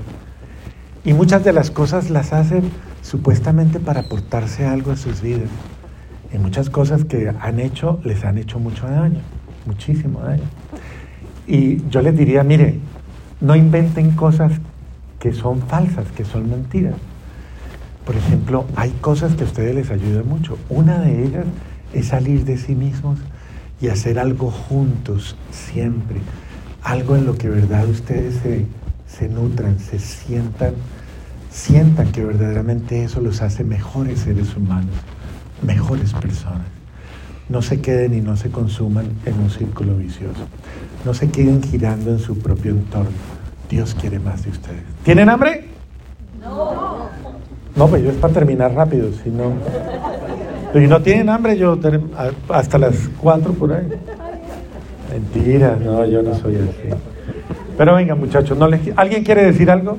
Y 1.06 1.14
muchas 1.14 1.44
de 1.44 1.54
las 1.54 1.72
cosas 1.72 2.10
las 2.10 2.34
hacen 2.34 2.72
supuestamente 3.08 3.80
para 3.80 4.02
aportarse 4.02 4.66
algo 4.66 4.92
a 4.92 4.98
sus 4.98 5.22
vidas. 5.22 5.50
Y 6.34 6.38
muchas 6.40 6.70
cosas 6.70 7.06
que 7.06 7.34
han 7.40 7.60
hecho 7.62 8.02
les 8.04 8.26
han 8.26 8.38
hecho 8.38 8.60
mucho 8.60 8.86
daño, 8.86 9.22
muchísimo 9.66 10.20
daño. 10.20 10.44
Y 11.48 11.88
yo 11.90 12.02
les 12.02 12.18
diría, 12.18 12.44
mire, 12.44 12.80
no 13.40 13.56
inventen 13.56 14.12
cosas 14.12 14.52
que 15.20 15.32
son 15.32 15.62
falsas, 15.62 16.12
que 16.12 16.26
son 16.26 16.50
mentiras. 16.50 16.96
Por 18.06 18.18
ejemplo, 18.18 18.66
hay 18.76 18.92
cosas 19.00 19.36
que 19.36 19.44
a 19.44 19.48
ustedes 19.48 19.74
les 19.74 19.90
ayudan 19.90 20.28
mucho. 20.28 20.58
Una 20.68 21.00
de 21.00 21.24
ellas 21.24 21.46
es 21.94 22.08
salir 22.08 22.44
de 22.44 22.58
sí 22.58 22.76
mismos 22.76 23.20
y 23.80 23.88
hacer 23.88 24.20
algo 24.20 24.52
juntos, 24.52 25.38
siempre. 25.52 26.18
Algo 26.84 27.16
en 27.16 27.26
lo 27.26 27.38
que 27.38 27.48
verdad 27.48 27.88
ustedes 27.88 28.36
se, 28.44 28.66
se 29.08 29.30
nutran, 29.30 29.80
se 29.80 29.98
sientan 29.98 30.74
sientan 31.58 32.12
que 32.12 32.24
verdaderamente 32.24 33.04
eso 33.04 33.20
los 33.20 33.42
hace 33.42 33.64
mejores 33.64 34.20
seres 34.20 34.56
humanos, 34.56 34.94
mejores 35.64 36.14
personas. 36.14 36.68
No 37.50 37.64
se 37.64 37.82
queden 37.82 38.14
y 38.14 38.22
no 38.22 38.38
se 38.38 38.52
consuman 38.52 39.08
en 39.26 39.40
un 39.40 39.50
círculo 39.50 39.96
vicioso. 39.96 40.48
No 41.04 41.16
se 41.16 41.30
queden 41.30 41.64
girando 41.64 42.12
en 42.12 42.20
su 42.20 42.38
propio 42.38 42.72
entorno. 42.72 43.10
Dios 43.70 43.96
quiere 44.00 44.20
más 44.20 44.44
de 44.44 44.52
ustedes. 44.52 44.84
¿Tienen 45.04 45.30
hambre? 45.30 45.66
No. 46.40 47.10
No, 47.76 47.88
pues 47.88 48.04
yo 48.04 48.12
es 48.12 48.18
para 48.18 48.34
terminar 48.34 48.74
rápido, 48.74 49.10
si 49.24 49.32
no. 49.32 49.54
Si 50.74 50.88
no 50.88 51.02
tienen 51.02 51.30
hambre, 51.30 51.58
yo 51.58 51.80
hasta 52.50 52.78
las 52.78 53.10
cuatro 53.20 53.54
por 53.54 53.74
ahí. 53.74 53.88
Mentira, 55.12 55.76
no, 55.84 56.06
yo 56.06 56.22
no 56.22 56.36
soy 56.36 56.58
así. 56.58 56.96
Pero 57.78 57.96
venga, 57.96 58.14
muchachos, 58.14 58.56
¿no 58.58 58.68
les... 58.68 58.82
¿alguien 58.96 59.24
quiere 59.24 59.44
decir 59.44 59.72
algo? 59.72 59.98